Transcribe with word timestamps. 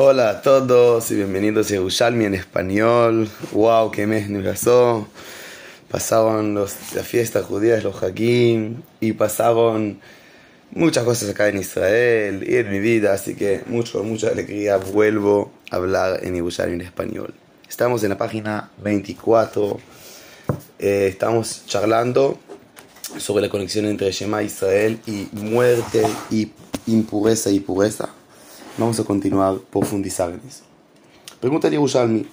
Hola 0.00 0.30
a 0.30 0.42
todos 0.42 1.10
y 1.10 1.16
bienvenidos 1.16 1.66
a 1.66 1.70
Yerushalmi 1.70 2.24
en 2.24 2.34
español. 2.34 3.28
¡Wow! 3.50 3.90
¡Qué 3.90 4.06
mes 4.06 4.30
nos 4.30 4.44
pasó! 4.44 5.08
Pasaron 5.90 6.54
los, 6.54 6.76
las 6.94 7.04
fiestas 7.04 7.44
judías, 7.44 7.82
los 7.82 8.00
Hakim, 8.00 8.80
y 9.00 9.14
pasaron 9.14 9.98
muchas 10.70 11.02
cosas 11.02 11.30
acá 11.30 11.48
en 11.48 11.58
Israel 11.58 12.46
y 12.48 12.58
en 12.58 12.70
mi 12.70 12.78
vida, 12.78 13.12
así 13.12 13.34
que 13.34 13.62
mucho, 13.66 14.04
mucha 14.04 14.28
alegría 14.28 14.76
vuelvo 14.76 15.50
a 15.68 15.74
hablar 15.74 16.20
en 16.22 16.36
Yerushalmi 16.36 16.74
en 16.74 16.82
español. 16.82 17.34
Estamos 17.68 18.04
en 18.04 18.10
la 18.10 18.18
página 18.18 18.70
24, 18.80 19.80
eh, 20.78 21.08
estamos 21.10 21.66
charlando 21.66 22.38
sobre 23.16 23.42
la 23.42 23.48
conexión 23.48 23.86
entre 23.86 24.12
Shema 24.12 24.44
Israel 24.44 25.00
y 25.08 25.28
muerte 25.32 26.06
y 26.30 26.52
impureza 26.86 27.50
y 27.50 27.58
pureza. 27.58 28.10
Vamos 28.78 29.00
a 29.00 29.04
continuar 29.04 29.58
profundizar 29.58 30.30
en 30.30 30.40
eso. 30.48 30.62
Pregunta 31.40 31.68
de 31.68 31.74
Yerushalmi. 31.74 32.24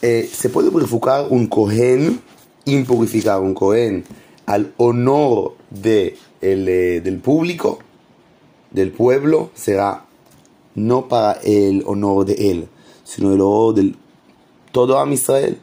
Eh, 0.00 0.30
¿Se 0.32 0.50
puede 0.50 0.70
purificar 0.70 1.26
un 1.30 1.48
Cohen, 1.48 2.20
impurificar 2.64 3.40
un 3.40 3.54
Cohen 3.54 4.04
al 4.46 4.72
honor 4.76 5.56
de 5.70 6.16
el, 6.40 6.68
eh, 6.68 7.00
del 7.00 7.18
público, 7.18 7.80
del 8.70 8.92
pueblo? 8.92 9.50
Será 9.54 10.04
no 10.76 11.08
para 11.08 11.32
el 11.42 11.82
honor 11.86 12.24
de 12.24 12.50
él, 12.50 12.68
sino 13.02 13.32
el 13.32 13.40
honor 13.40 13.74
del 13.74 13.96
todo 14.70 14.96
Am 15.00 15.12
Israel. 15.12 15.58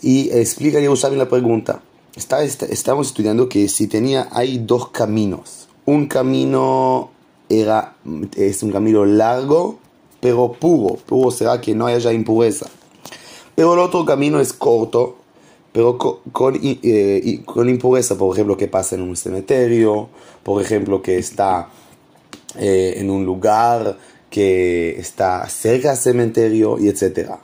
Y 0.00 0.30
explica 0.30 0.78
Yerushalmi 0.78 1.16
la 1.16 1.28
pregunta. 1.28 1.82
Está, 2.14 2.44
está, 2.44 2.66
estamos 2.66 3.08
estudiando 3.08 3.48
que 3.48 3.68
si 3.68 3.88
tenía, 3.88 4.28
hay 4.30 4.58
dos 4.58 4.90
caminos. 4.90 5.68
Un 5.84 6.06
camino 6.06 7.11
era, 7.60 7.96
es 8.36 8.62
un 8.62 8.72
camino 8.72 9.04
largo, 9.04 9.78
pero 10.20 10.52
puro. 10.52 10.96
Puro 10.96 11.30
será 11.30 11.60
que 11.60 11.74
no 11.74 11.86
haya 11.86 12.12
impureza. 12.12 12.66
Pero 13.54 13.74
el 13.74 13.80
otro 13.80 14.04
camino 14.04 14.40
es 14.40 14.52
corto, 14.52 15.16
pero 15.72 15.98
con, 15.98 16.58
eh, 16.62 17.42
con 17.44 17.68
impureza, 17.68 18.16
por 18.16 18.34
ejemplo, 18.34 18.56
que 18.56 18.68
pasa 18.68 18.94
en 18.94 19.02
un 19.02 19.16
cementerio, 19.16 20.08
por 20.42 20.62
ejemplo, 20.62 21.02
que 21.02 21.18
está 21.18 21.68
eh, 22.58 22.94
en 22.96 23.10
un 23.10 23.24
lugar 23.24 23.98
que 24.30 24.98
está 24.98 25.48
cerca 25.48 25.90
del 25.90 25.98
cementerio, 25.98 26.78
y 26.78 26.88
etcétera 26.88 27.40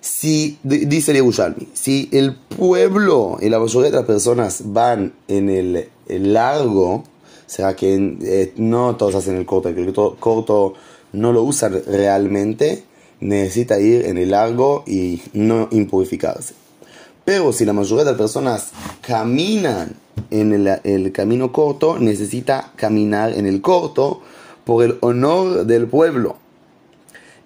si, 0.00 0.58
dice 0.62 1.12
Yerushalmi, 1.12 1.68
si 1.74 2.08
el 2.12 2.34
pueblo 2.34 3.38
y 3.40 3.48
la 3.48 3.58
mayoría 3.58 3.90
de 3.90 3.96
las 3.96 4.06
personas 4.06 4.62
van 4.64 5.12
en 5.28 5.50
el, 5.50 5.88
el 6.08 6.32
largo, 6.32 7.04
será 7.48 7.74
que 7.74 8.16
eh, 8.22 8.52
no 8.56 8.94
todos 8.94 9.16
hacen 9.16 9.36
el 9.36 9.44
corto, 9.46 9.74
que 9.74 9.82
el 9.82 9.92
corto 9.92 10.74
no 11.12 11.32
lo 11.32 11.42
usan 11.42 11.82
realmente, 11.86 12.84
necesita 13.20 13.80
ir 13.80 14.06
en 14.06 14.18
el 14.18 14.30
largo 14.30 14.84
y 14.86 15.20
no 15.32 15.68
impurificarse. 15.72 16.54
Pero 17.24 17.52
si 17.52 17.64
la 17.64 17.72
mayoría 17.72 18.04
de 18.04 18.10
las 18.12 18.18
personas 18.18 18.68
caminan 19.00 19.96
en 20.30 20.52
el, 20.52 20.80
el 20.84 21.10
camino 21.10 21.50
corto, 21.50 21.98
necesita 21.98 22.72
caminar 22.76 23.32
en 23.32 23.46
el 23.46 23.60
corto 23.60 24.20
por 24.64 24.84
el 24.84 24.98
honor 25.00 25.66
del 25.66 25.88
pueblo. 25.88 26.36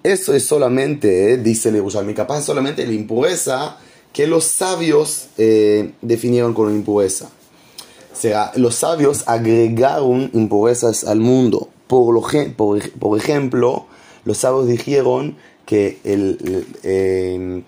Eso 0.02 0.34
es 0.34 0.44
solamente, 0.44 1.38
dice 1.38 1.68
el 1.68 1.76
Yerushalmi, 1.76 2.12
capaz 2.12 2.42
solamente 2.42 2.84
la 2.84 2.92
impureza 2.92 3.78
que 4.12 4.26
los 4.26 4.44
sabios 4.44 5.28
eh, 5.38 5.92
definieron 6.02 6.52
como 6.54 6.70
impureza. 6.70 7.30
Sea, 8.14 8.52
los 8.56 8.74
sabios 8.76 9.24
agregaron 9.26 10.30
impurezas 10.32 11.04
al 11.04 11.20
mundo. 11.20 11.68
Por, 11.86 12.14
lo, 12.14 12.22
por, 12.56 12.90
por 12.90 13.18
ejemplo, 13.18 13.86
los 14.24 14.38
sabios 14.38 14.66
dijeron 14.66 15.36
que 15.66 15.98
el, 16.04 16.66
eh, 16.82 17.62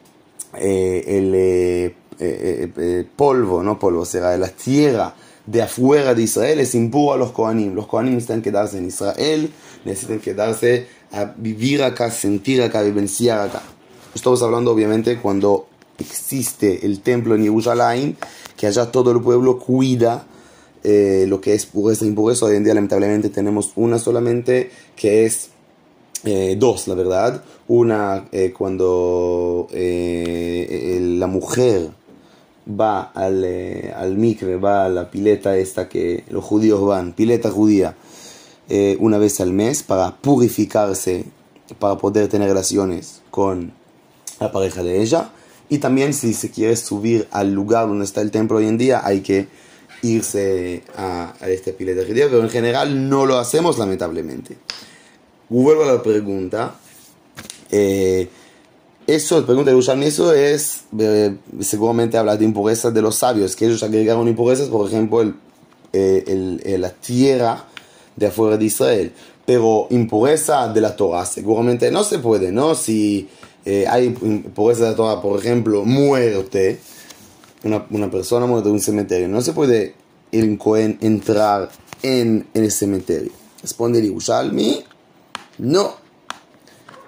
eh, 0.58 1.84
el 2.76 3.06
polvo, 3.16 3.62
no 3.62 3.78
polvo, 3.78 4.04
será 4.04 4.36
la 4.36 4.48
tierra 4.48 5.14
de 5.46 5.62
afuera 5.62 6.14
de 6.14 6.22
Israel 6.22 6.60
es 6.60 6.74
impuro 6.74 7.12
a 7.12 7.16
los 7.16 7.32
Kohanim. 7.32 7.74
Los 7.74 7.86
Kohanim 7.86 8.14
necesitan 8.14 8.42
quedarse 8.42 8.78
en 8.78 8.86
Israel, 8.86 9.52
necesitan 9.84 10.20
quedarse 10.20 10.86
a 11.12 11.24
vivir 11.36 11.82
acá, 11.82 12.10
sentir 12.10 12.62
acá, 12.62 12.82
vivenciar 12.82 13.40
acá. 13.40 13.62
Estamos 14.14 14.42
hablando 14.42 14.72
obviamente 14.72 15.18
cuando 15.18 15.66
existe 15.98 16.86
el 16.86 17.00
templo 17.00 17.34
en 17.34 17.42
Jerusalén, 17.42 18.16
que 18.56 18.66
allá 18.66 18.90
todo 18.90 19.10
el 19.10 19.20
pueblo 19.20 19.58
cuida 19.58 20.26
eh, 20.84 21.24
lo 21.28 21.40
que 21.40 21.54
es 21.54 21.66
pureza 21.66 22.04
e 22.04 22.08
impureza. 22.08 22.46
Hoy 22.46 22.56
en 22.56 22.64
día 22.64 22.74
lamentablemente 22.74 23.30
tenemos 23.30 23.72
una 23.74 23.98
solamente, 23.98 24.70
que 24.94 25.24
es 25.24 25.50
eh, 26.24 26.56
dos, 26.58 26.86
la 26.86 26.94
verdad. 26.94 27.42
Una 27.66 28.28
eh, 28.30 28.52
cuando 28.56 29.68
la 29.72 31.26
mujer 31.26 31.88
va 32.68 33.02
al, 33.02 33.44
al 33.96 34.16
micre, 34.16 34.56
va 34.56 34.84
a 34.84 34.88
la 34.88 35.10
pileta 35.10 35.56
esta 35.56 35.88
que 35.88 36.24
los 36.28 36.44
judíos 36.44 36.80
van, 36.84 37.12
pileta 37.12 37.50
judía 37.50 37.96
eh, 38.68 38.96
una 38.98 39.18
vez 39.18 39.40
al 39.40 39.52
mes 39.52 39.82
para 39.82 40.16
purificarse, 40.16 41.26
para 41.78 41.98
poder 41.98 42.28
tener 42.28 42.48
relaciones 42.48 43.20
con 43.30 43.72
la 44.40 44.50
pareja 44.52 44.82
de 44.82 45.02
ella. 45.02 45.30
Y 45.68 45.78
también 45.78 46.14
si 46.14 46.32
se 46.32 46.50
quiere 46.50 46.76
subir 46.76 47.28
al 47.30 47.52
lugar 47.52 47.88
donde 47.88 48.04
está 48.04 48.22
el 48.22 48.30
templo 48.30 48.58
hoy 48.58 48.66
en 48.66 48.78
día, 48.78 49.02
hay 49.04 49.20
que 49.20 49.48
irse 50.04 50.82
a, 50.96 51.34
a 51.40 51.48
este 51.48 51.72
pileta 51.72 52.02
judía, 52.06 52.26
pero 52.26 52.42
en 52.42 52.50
general 52.50 53.08
no 53.08 53.26
lo 53.26 53.38
hacemos 53.38 53.78
lamentablemente. 53.78 54.56
Vuelvo 55.48 55.84
a 55.84 55.86
la 55.86 56.02
pregunta. 56.02 56.74
Eh, 57.70 58.28
eso, 59.06 59.44
pregunta 59.44 59.70
de 59.70 59.76
Ushan, 59.76 60.02
eso 60.02 60.32
es, 60.32 60.84
eh, 60.98 61.34
seguramente 61.60 62.16
habla 62.16 62.36
de 62.36 62.44
impurezas 62.44 62.92
de 62.94 63.02
los 63.02 63.16
sabios, 63.16 63.56
que 63.56 63.66
ellos 63.66 63.82
agregaron 63.82 64.28
impurezas, 64.28 64.68
por 64.68 64.86
ejemplo, 64.86 65.20
el, 65.20 65.34
el, 65.92 66.80
la 66.80 66.90
tierra 66.90 67.66
de 68.16 68.26
afuera 68.26 68.56
de 68.56 68.64
Israel. 68.64 69.12
Pero 69.46 69.88
impureza 69.90 70.72
de 70.72 70.80
la 70.80 70.96
Torah 70.96 71.26
seguramente 71.26 71.90
no 71.90 72.02
se 72.02 72.18
puede, 72.18 72.50
¿no? 72.50 72.74
Si 72.74 73.28
eh, 73.66 73.86
hay 73.86 74.06
impureza 74.22 74.84
de 74.84 74.90
la 74.90 74.96
Torah, 74.96 75.20
por 75.20 75.38
ejemplo, 75.38 75.84
muerte, 75.84 76.78
una, 77.64 77.86
una 77.90 78.10
persona 78.10 78.46
muerta 78.46 78.68
en 78.68 78.74
un 78.74 78.80
cementerio, 78.80 79.28
no 79.28 79.40
se 79.40 79.52
puede 79.52 79.94
el 80.32 80.58
Cohen 80.58 80.98
entrar 81.00 81.70
en, 82.02 82.46
en 82.54 82.64
el 82.64 82.70
cementerio. 82.70 83.32
Responde 83.62 83.98
el 83.98 84.06
Yerushalmi, 84.06 84.84
no. 85.58 85.94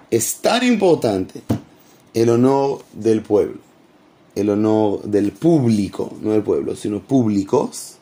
Es 0.09 0.37
tan 0.37 0.65
importante 0.65 1.41
el 2.13 2.29
honor 2.29 2.83
del 2.93 3.21
pueblo, 3.21 3.59
el 4.35 4.49
honor 4.49 5.03
del 5.03 5.33
público, 5.33 6.13
no 6.21 6.31
del 6.31 6.43
pueblo, 6.43 6.75
sino 6.75 7.01
públicos, 7.01 7.97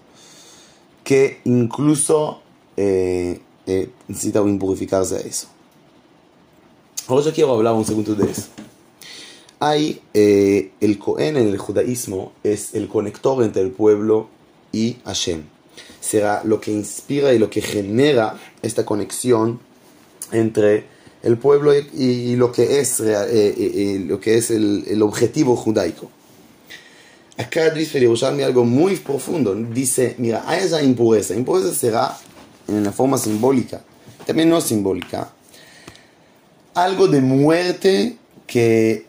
que 1.03 1.41
incluso 1.45 2.41
eh, 2.77 3.41
eh, 3.65 3.89
necesita 4.07 4.39
impurificarse 4.41 5.15
a 5.15 5.19
eso. 5.19 5.47
Ahora 7.07 7.25
yo 7.25 7.33
quiero 7.33 7.53
hablar 7.53 7.73
un 7.73 7.85
segundo 7.85 8.15
de 8.15 8.31
eso. 8.31 8.47
Hay 9.59 10.01
eh, 10.13 10.71
el 10.81 10.99
Cohen 10.99 11.37
en 11.37 11.47
el 11.47 11.57
judaísmo, 11.57 12.33
es 12.43 12.75
el 12.75 12.87
conector 12.87 13.43
entre 13.43 13.61
el 13.61 13.71
pueblo 13.71 14.29
y 14.71 14.97
Hashem. 15.05 15.43
Será 15.99 16.43
lo 16.43 16.59
que 16.59 16.71
inspira 16.71 17.33
y 17.33 17.39
lo 17.39 17.49
que 17.49 17.61
genera 17.61 18.39
esta 18.61 18.85
conexión 18.85 19.59
entre 20.31 20.85
el 21.23 21.37
pueblo 21.37 21.73
y, 21.73 22.35
lo 22.35 22.51
que 22.51 22.79
es, 22.79 22.99
lo 22.99 24.19
que 24.19 24.37
es 24.37 24.51
el, 24.51 24.83
el 24.87 25.01
objetivo 25.01 25.55
judaico. 25.55 26.11
Acá 27.37 27.69
dice 27.69 27.99
Yerushalmi 27.99 28.43
algo 28.43 28.63
muy 28.63 28.95
profundo. 28.97 29.55
Dice, 29.55 30.15
mira, 30.19 30.43
hay 30.47 30.63
esa 30.63 30.81
impureza. 30.81 31.35
Impureza 31.35 31.73
será 31.73 32.17
en 32.67 32.83
la 32.83 32.91
forma 32.91 33.17
simbólica, 33.17 33.81
también 34.25 34.49
no 34.49 34.61
simbólica, 34.61 35.31
algo 36.73 37.07
de 37.07 37.21
muerte 37.21 38.17
que, 38.47 39.05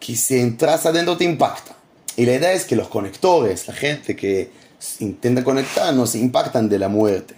que 0.00 0.16
si 0.16 0.40
entras 0.40 0.86
adentro 0.86 1.16
te 1.16 1.24
impacta. 1.24 1.76
Y 2.16 2.26
la 2.26 2.34
idea 2.34 2.52
es 2.52 2.64
que 2.64 2.74
los 2.74 2.88
conectores, 2.88 3.68
la 3.68 3.74
gente 3.74 4.16
que 4.16 4.50
intenta 4.98 5.44
conectar, 5.44 5.94
no 5.94 6.04
impactan 6.12 6.68
de 6.68 6.78
la 6.78 6.88
muerte. 6.88 7.34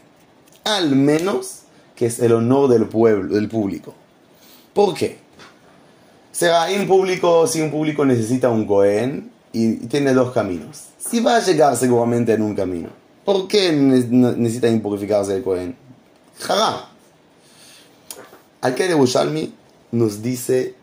Al 0.64 0.94
menos 0.97 1.62
que 1.94 2.06
es 2.06 2.20
el 2.20 2.32
honor 2.32 2.70
del 2.70 2.87
pueblo, 2.87 3.35
del 3.35 3.49
público. 3.49 3.94
¿Por 4.73 4.94
qué? 4.94 5.19
Hay 6.41 6.76
un 6.76 6.87
público, 6.87 7.47
si 7.47 7.61
un 7.61 7.70
público 7.70 8.05
necesita 8.05 8.49
un 8.49 8.67
Cohen 8.67 9.31
y 9.53 9.75
tiene 9.87 10.14
dos 10.14 10.32
caminos. 10.32 10.85
Si 10.99 11.20
va 11.20 11.37
a 11.37 11.41
llegar 11.41 11.76
seguramente 11.76 12.32
en 12.32 12.43
un 12.43 12.55
camino. 12.55 12.88
¿Por 13.25 13.47
qué 13.47 13.73
necesita 13.73 14.69
impurificarse 14.69 15.37
el 15.37 15.43
Cohen? 15.43 15.76
Haram. 16.49 16.81
Al 18.62 18.75
que 18.75 18.88
de 18.88 18.94
Bushalmi 18.94 19.53
nos 19.93 20.23
dice 20.23 20.75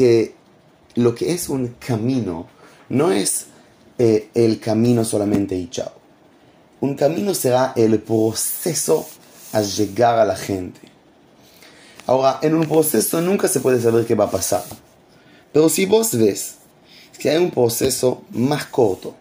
que 0.00 0.32
lo 0.94 1.14
que 1.14 1.34
es 1.34 1.50
un 1.50 1.76
camino 1.78 2.46
no 2.88 3.12
es 3.12 3.48
eh, 3.98 4.30
el 4.32 4.58
camino 4.58 5.04
solamente 5.04 5.54
y 5.54 5.68
chao. 5.68 5.92
Un 6.80 6.94
camino 6.94 7.34
será 7.34 7.74
el 7.76 8.00
proceso 8.00 9.06
a 9.52 9.60
llegar 9.60 10.18
a 10.18 10.24
la 10.24 10.36
gente. 10.36 10.80
Ahora, 12.06 12.38
en 12.40 12.54
un 12.54 12.66
proceso 12.66 13.20
nunca 13.20 13.46
se 13.46 13.60
puede 13.60 13.78
saber 13.78 14.06
qué 14.06 14.14
va 14.14 14.24
a 14.24 14.30
pasar. 14.30 14.64
Pero 15.52 15.68
si 15.68 15.84
vos 15.84 16.16
ves 16.16 16.54
que 17.18 17.28
hay 17.28 17.36
un 17.36 17.50
proceso 17.50 18.22
más 18.30 18.64
corto, 18.64 19.14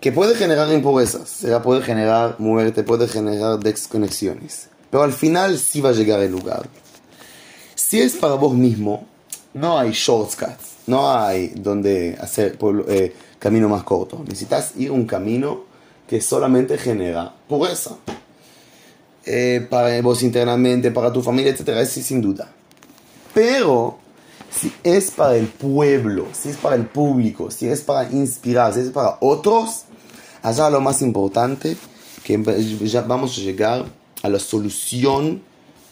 que 0.00 0.10
puede 0.10 0.36
generar 0.36 0.72
impurezas, 0.72 1.28
sea, 1.28 1.60
puede 1.60 1.82
generar 1.82 2.36
muerte, 2.38 2.82
puede 2.82 3.08
generar 3.08 3.58
desconexiones, 3.58 4.70
pero 4.90 5.02
al 5.02 5.12
final 5.12 5.58
sí 5.58 5.82
va 5.82 5.90
a 5.90 5.92
llegar 5.92 6.20
el 6.20 6.32
lugar. 6.32 6.66
Si 7.74 8.00
es 8.00 8.14
para 8.14 8.34
vos 8.34 8.54
mismo, 8.54 9.06
no 9.54 9.78
hay 9.78 9.92
shortcuts, 9.92 10.76
no 10.86 11.10
hay 11.10 11.48
donde 11.48 12.16
hacer 12.20 12.58
eh, 12.88 13.14
camino 13.38 13.68
más 13.68 13.82
corto. 13.84 14.22
Necesitas 14.26 14.72
ir 14.76 14.90
un 14.90 15.06
camino 15.06 15.64
que 16.06 16.20
solamente 16.20 16.78
genera 16.78 17.34
pureza. 17.48 17.96
Eh, 19.24 19.66
para 19.68 20.00
vos 20.00 20.22
internamente, 20.22 20.90
para 20.90 21.12
tu 21.12 21.22
familia, 21.22 21.52
etc. 21.52 21.68
Es 21.80 21.90
sin 21.90 22.22
duda. 22.22 22.50
Pero 23.34 23.98
si 24.50 24.72
es 24.82 25.10
para 25.10 25.36
el 25.36 25.46
pueblo, 25.46 26.28
si 26.32 26.48
es 26.48 26.56
para 26.56 26.76
el 26.76 26.86
público, 26.86 27.50
si 27.50 27.68
es 27.68 27.82
para 27.82 28.10
inspirar, 28.10 28.72
si 28.72 28.80
es 28.80 28.90
para 28.90 29.18
otros, 29.20 29.84
allá 30.42 30.70
lo 30.70 30.80
más 30.80 31.02
importante, 31.02 31.76
que 32.24 32.42
ya 32.84 33.02
vamos 33.02 33.36
a 33.36 33.40
llegar 33.42 33.84
a 34.22 34.28
la 34.28 34.38
solución 34.38 35.42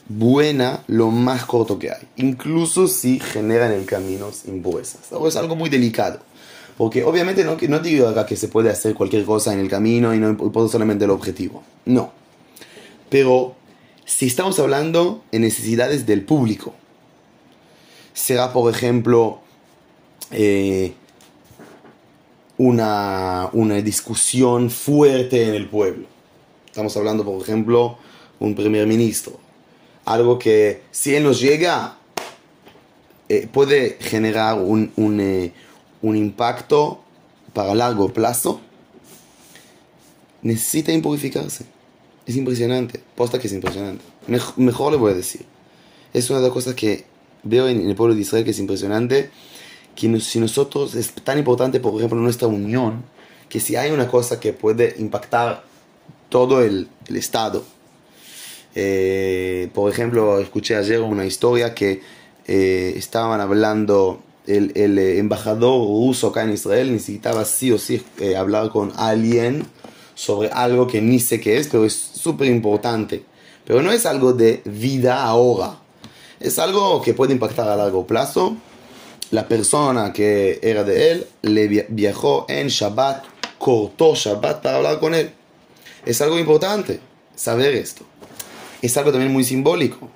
buena 0.09 0.83
lo 0.87 1.11
más 1.11 1.45
corto 1.45 1.79
que 1.79 1.91
hay. 1.91 2.09
Incluso 2.17 2.89
si 2.89 3.19
generan 3.19 3.73
en 3.73 3.81
el 3.81 3.87
camino 3.87 4.31
impurezas. 4.47 5.01
Es 5.27 5.37
algo 5.37 5.57
muy 5.57 5.69
delicado. 5.69 6.21
Porque 6.77 7.05
obviamente 7.05 7.43
no, 7.43 7.57
no 7.57 7.79
digo 7.79 8.09
acá 8.09 8.27
que 8.27 8.37
se 8.37 8.49
puede 8.49 8.71
hacer 8.71 8.95
cualquier 8.95 9.25
cosa 9.25 9.53
en 9.53 9.61
el 9.61 9.69
camino 9.69 10.15
y 10.15 10.19
no 10.19 10.29
importa 10.29 10.73
solamente 10.73 11.07
el 11.07 11.11
objetivo. 11.11 11.63
No. 11.87 12.13
Pero 13.09 13.55
si 14.05 14.27
estamos 14.27 14.59
hablando 14.59 15.23
en 15.33 15.43
necesidades 15.43 16.07
del 16.07 16.23
público, 16.23 16.75
será 18.13 18.53
por 18.53 18.73
ejemplo 18.73 19.41
eh, 20.31 20.93
una, 22.59 23.49
una 23.53 23.77
discusión 23.77 24.71
fuerte 24.71 25.49
en 25.49 25.55
el 25.55 25.69
pueblo. 25.69 26.07
Estamos 26.67 26.95
hablando 26.97 27.25
por 27.25 27.41
ejemplo 27.41 27.97
un 28.39 28.55
primer 28.55 28.87
ministro. 28.87 29.46
Algo 30.07 30.39
que 30.39 30.83
si 30.91 31.15
él 31.15 31.25
nos 31.25 31.41
llega 31.41 31.99
eh, 33.29 33.49
puede 33.53 33.99
generar 34.01 34.59
un, 34.59 34.93
un, 34.97 35.21
eh, 35.21 35.53
un 36.01 36.17
impacto 36.17 37.03
para 37.53 37.75
largo 37.75 38.13
plazo, 38.13 38.61
necesita 40.43 40.93
impurificarse. 40.93 41.65
Es 42.25 42.37
impresionante. 42.37 43.03
Posta 43.15 43.39
que 43.39 43.47
es 43.47 43.53
impresionante. 43.53 44.05
Mejor, 44.57 44.93
le 44.93 44.99
voy 44.99 45.13
a 45.13 45.15
decir. 45.15 45.45
Es 46.13 46.31
una 46.31 46.41
de 46.41 46.47
las 46.47 46.53
cosas 46.53 46.75
que 46.75 47.05
veo 47.43 47.69
en, 47.69 47.89
el 47.89 47.95
pueblo 47.95 48.15
de 48.15 48.21
Israel 48.21 48.45
que 48.45 48.51
es 48.51 48.59
impresionante. 48.59 49.31
Que 49.95 50.21
si 50.21 50.41
nosotros, 50.41 50.95
es 50.95 51.13
tan 51.13 51.39
importante, 51.39 51.81
por 51.81 51.95
ejemplo, 51.97 52.19
nuestra 52.19 52.49
unión, 52.49 53.05
que 53.49 53.61
si 53.61 53.77
hay 53.77 53.91
una 53.91 54.09
cosa 54.09 54.39
que 54.39 54.53
puede 54.53 54.95
impactar 54.99 55.65
todo 56.29 56.63
el, 56.63 56.89
el 57.07 57.17
Estado. 57.17 57.65
Eh, 58.79 59.71
por 59.73 59.91
ejemplo, 59.91 60.39
escuché 60.39 60.77
ayer 60.77 61.01
una 61.01 61.25
historia 61.25 61.75
que 61.75 62.03
eh, 62.47 62.93
estaban 62.95 63.41
hablando 63.41 64.21
el, 64.47 64.73
el, 64.75 64.99
eh, 64.99 65.19
embajador 65.19 65.81
ruso 65.81 66.29
acá 66.29 66.45
en 66.45 66.53
Israel 66.53 66.93
necesitaba 66.93 67.47
sí 67.47 67.73
o 67.73 67.79
sí 67.79 68.05
eh, 68.21 68.37
hablar 68.37 68.69
con 68.69 68.93
alguien 68.97 69.67
sobre 70.15 70.51
algo 70.51 70.87
que 70.87 71.01
ni 71.01 71.19
sé 71.21 71.41
qué 71.41 71.57
es, 71.57 71.69
pero 71.69 71.87
es 71.87 71.95
súper 71.95 72.49
importante. 72.49 73.25
Pero 73.65 73.83
no 73.83 73.91
es 73.91 74.05
algo 74.05 74.35
de 74.35 74.61
vida 74.67 75.25
ahora. 75.25 75.79
Es 76.39 76.59
algo 76.59 77.01
que 77.01 77.15
puede 77.15 77.33
impactar 77.33 77.69
a 77.69 77.77
largo 77.77 78.07
plazo. 78.07 78.57
La 79.31 79.49
persona 79.49 80.13
que 80.13 80.61
era 80.63 80.85
de 80.85 81.13
él 81.13 81.27
le 81.43 81.87
viajó 81.89 82.45
en 82.49 82.69
Shabbat, 82.69 83.25
cortó 83.59 84.15
Shabbat 84.15 84.63
para 84.63 84.77
hablar 84.77 85.01
con 85.01 85.15
él. 85.15 85.31
Es 86.05 86.21
algo 86.21 86.39
importante 86.39 87.01
saber 87.35 87.75
esto. 87.75 88.05
Es 88.83 88.97
algo 88.97 89.11
también 89.11 89.33
muy 89.33 89.45
simbólico. 89.45 90.09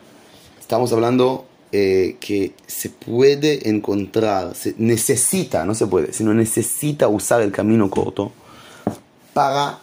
Estamos 0.60 0.92
hablando 0.92 1.46
eh, 1.72 2.16
que 2.20 2.52
se 2.66 2.90
puede 2.90 3.68
encontrar, 3.68 4.54
se 4.54 4.74
necesita, 4.78 5.64
no 5.64 5.74
se 5.74 5.86
puede, 5.86 6.12
sino 6.12 6.34
necesita 6.34 7.08
usar 7.08 7.42
el 7.42 7.52
camino 7.52 7.88
corto 7.88 8.32
para 9.32 9.78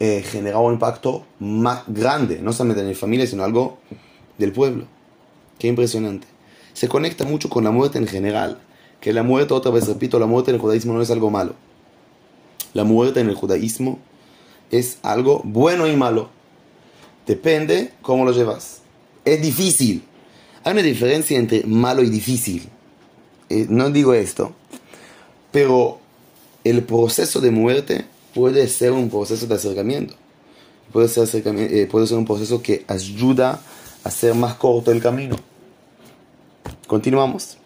eh, 0.00 0.22
generar 0.22 0.60
un 0.60 0.74
impacto 0.74 1.24
más 1.40 1.82
grande, 1.86 2.40
no 2.40 2.52
solamente 2.52 2.82
en 2.82 2.88
la 2.88 2.94
familia, 2.94 3.26
sino 3.26 3.44
algo 3.44 3.78
del 4.38 4.52
pueblo. 4.52 4.86
Qué 5.58 5.68
impresionante. 5.68 6.26
Se 6.72 6.88
conecta 6.88 7.24
mucho 7.24 7.48
con 7.48 7.64
la 7.64 7.70
muerte 7.70 7.98
en 7.98 8.06
general, 8.06 8.60
que 9.00 9.12
la 9.12 9.22
muerte, 9.22 9.54
otra 9.54 9.70
vez 9.70 9.86
repito, 9.86 10.18
la 10.18 10.26
muerte 10.26 10.50
en 10.50 10.56
el 10.56 10.60
judaísmo 10.60 10.94
no 10.94 11.02
es 11.02 11.10
algo 11.10 11.30
malo. 11.30 11.54
La 12.72 12.84
muerte 12.84 13.20
en 13.20 13.28
el 13.28 13.34
judaísmo 13.34 13.98
es 14.70 14.98
algo 15.02 15.42
bueno 15.44 15.86
y 15.86 15.96
malo. 15.96 16.30
Depende 17.26 17.92
cómo 18.02 18.24
lo 18.24 18.32
llevas. 18.32 18.80
Es 19.24 19.40
difícil, 19.40 20.04
hay 20.62 20.72
una 20.72 20.82
diferencia 20.82 21.38
entre 21.38 21.62
malo 21.64 22.02
y 22.02 22.10
difícil. 22.10 22.68
Eh, 23.50 23.66
no 23.68 23.90
digo 23.90 24.14
esto, 24.14 24.52
pero 25.52 25.98
el 26.64 26.82
proceso 26.82 27.40
de 27.40 27.50
muerte 27.50 28.06
puede 28.34 28.66
ser 28.68 28.92
un 28.92 29.10
proceso 29.10 29.46
de 29.46 29.54
acercamiento. 29.54 30.14
Puede 30.92 31.08
ser, 31.08 31.28
eh, 31.44 31.88
un 31.92 32.24
proceso 32.24 32.62
que 32.62 32.84
ayuda 32.88 33.60
a 34.04 34.08
hacer 34.08 34.34
más 34.34 34.54
corto 34.54 34.90
el 34.90 35.02
camino. 35.02 35.36
Continuamos. 36.86 37.58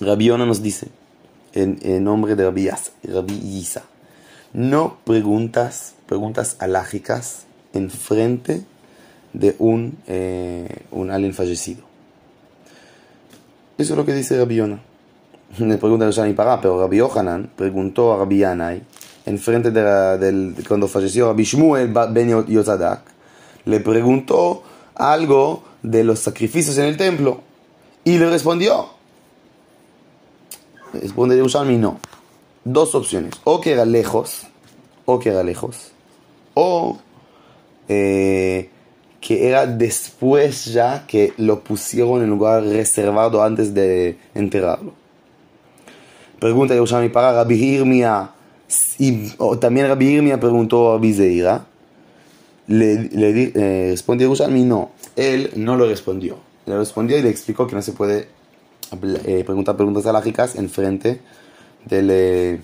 Rabiona 0.00 0.44
nos 0.46 0.62
dice, 0.62 0.88
en, 1.52 2.04
nombre 2.04 2.34
de 2.34 2.44
Rabbi, 2.44 2.68
Isa, 3.44 3.84
no 4.52 4.98
preguntas, 5.04 5.94
preguntas 6.06 6.56
alágicas 6.58 7.44
en 7.72 7.90
frente 7.90 8.64
de 9.34 9.54
un, 9.58 9.98
eh, 10.06 10.84
un 10.92 11.10
alguien 11.10 11.34
fallecido. 11.34 11.82
Eso 13.76 13.92
es 13.92 13.98
lo 13.98 14.06
que 14.06 14.14
dice 14.14 14.38
Rabbi. 14.38 14.56
Le 15.58 15.78
pregunta 15.78 16.06
a 16.06 16.10
Shani 16.10 16.32
Pará, 16.32 16.60
pero 16.60 16.80
Rabbi 16.80 16.96
Yohanan 16.96 17.50
preguntó 17.54 18.12
a 18.12 18.18
Rabbi 18.18 18.38
Yanai, 18.38 18.82
en 19.26 19.38
frente 19.38 19.70
de, 19.70 19.82
del, 20.18 20.54
cuando 20.66 20.88
falleció 20.88 21.26
Rabbi 21.28 21.44
Shmuel 21.44 21.92
Ben 22.10 22.46
Yozadak, 22.46 23.02
le 23.64 23.80
preguntó 23.80 24.62
algo 24.94 25.62
de 25.82 26.04
los 26.04 26.20
sacrificios 26.20 26.78
en 26.78 26.86
el 26.86 26.96
templo 26.96 27.40
y 28.04 28.18
le 28.18 28.30
respondió. 28.30 28.90
Responde 30.92 31.36
Yerushalmi, 31.36 31.76
no. 31.76 31.98
Dos 32.64 32.94
opciones, 32.94 33.34
o 33.44 33.60
que 33.60 33.72
era 33.72 33.84
lejos, 33.84 34.46
o 35.04 35.18
que 35.18 35.30
era 35.30 35.42
lejos, 35.42 35.92
o 36.54 36.98
eh, 37.88 38.70
que 39.24 39.48
era 39.48 39.66
después 39.66 40.66
ya 40.66 41.06
que 41.06 41.32
lo 41.38 41.60
pusieron 41.60 42.22
en 42.22 42.28
lugar 42.28 42.62
reservado 42.62 43.42
antes 43.42 43.72
de 43.72 44.18
enterrarlo. 44.34 44.92
Pregunta 46.38 46.74
Yerushalmi 46.74 47.08
para 47.08 47.32
Rabbi 47.32 47.54
Irmia, 47.54 48.32
y 48.98 49.30
también 49.58 49.88
Rabbi 49.88 50.16
Irmia 50.16 50.38
preguntó 50.38 50.90
a 50.90 50.96
Rabbi 50.96 51.14
Zeira, 51.14 51.64
le, 52.66 53.04
le 53.04 53.52
eh, 53.54 53.90
respondió 53.92 54.26
Yerushalmi, 54.26 54.62
no, 54.62 54.90
él 55.16 55.52
no 55.56 55.78
lo 55.78 55.86
respondió. 55.86 56.36
Le 56.66 56.76
respondió 56.76 57.16
y 57.16 57.22
le 57.22 57.30
explicó 57.30 57.66
que 57.66 57.76
no 57.76 57.80
se 57.80 57.92
puede 57.92 58.28
eh, 59.24 59.42
preguntar 59.46 59.74
preguntas 59.74 60.04
alágicas 60.04 60.54
en 60.54 60.68
frente 60.68 61.22
del, 61.86 62.10
eh, 62.10 62.60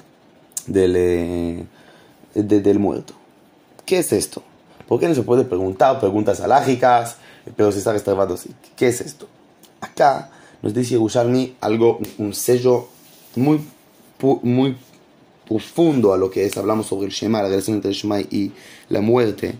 del, 0.67 1.65
del 2.35 2.79
muerto. 2.79 3.15
¿Qué 3.87 4.01
es 4.01 4.13
esto? 4.13 4.43
¿Por 4.91 4.99
qué 4.99 5.07
no 5.07 5.15
se 5.15 5.23
puede 5.23 5.45
preguntar 5.45 6.01
preguntas 6.01 6.41
alágicas, 6.41 7.15
pero 7.57 7.71
se 7.71 7.79
está 7.79 7.93
reservado 7.93 8.35
así? 8.35 8.51
¿Qué 8.77 8.89
es 8.89 9.01
esto? 9.01 9.29
Acá 9.81 10.33
nos 10.63 10.75
dice 10.75 10.95
Yerushalmi 10.95 11.59
algo, 11.61 12.01
un 12.19 12.35
sello 12.35 12.89
muy, 13.37 13.61
muy 14.43 14.77
profundo 15.47 16.13
a 16.13 16.19
lo 16.19 16.29
que 16.29 16.45
es, 16.45 16.57
hablamos 16.57 16.89
sobre 16.89 17.07
el 17.07 17.13
Shema, 17.13 17.41
la 17.41 17.51
relación 17.51 17.77
entre 17.77 17.91
el 17.91 17.97
Shema 17.97 18.21
y 18.21 18.51
la 18.89 19.01
muerte, 19.01 19.55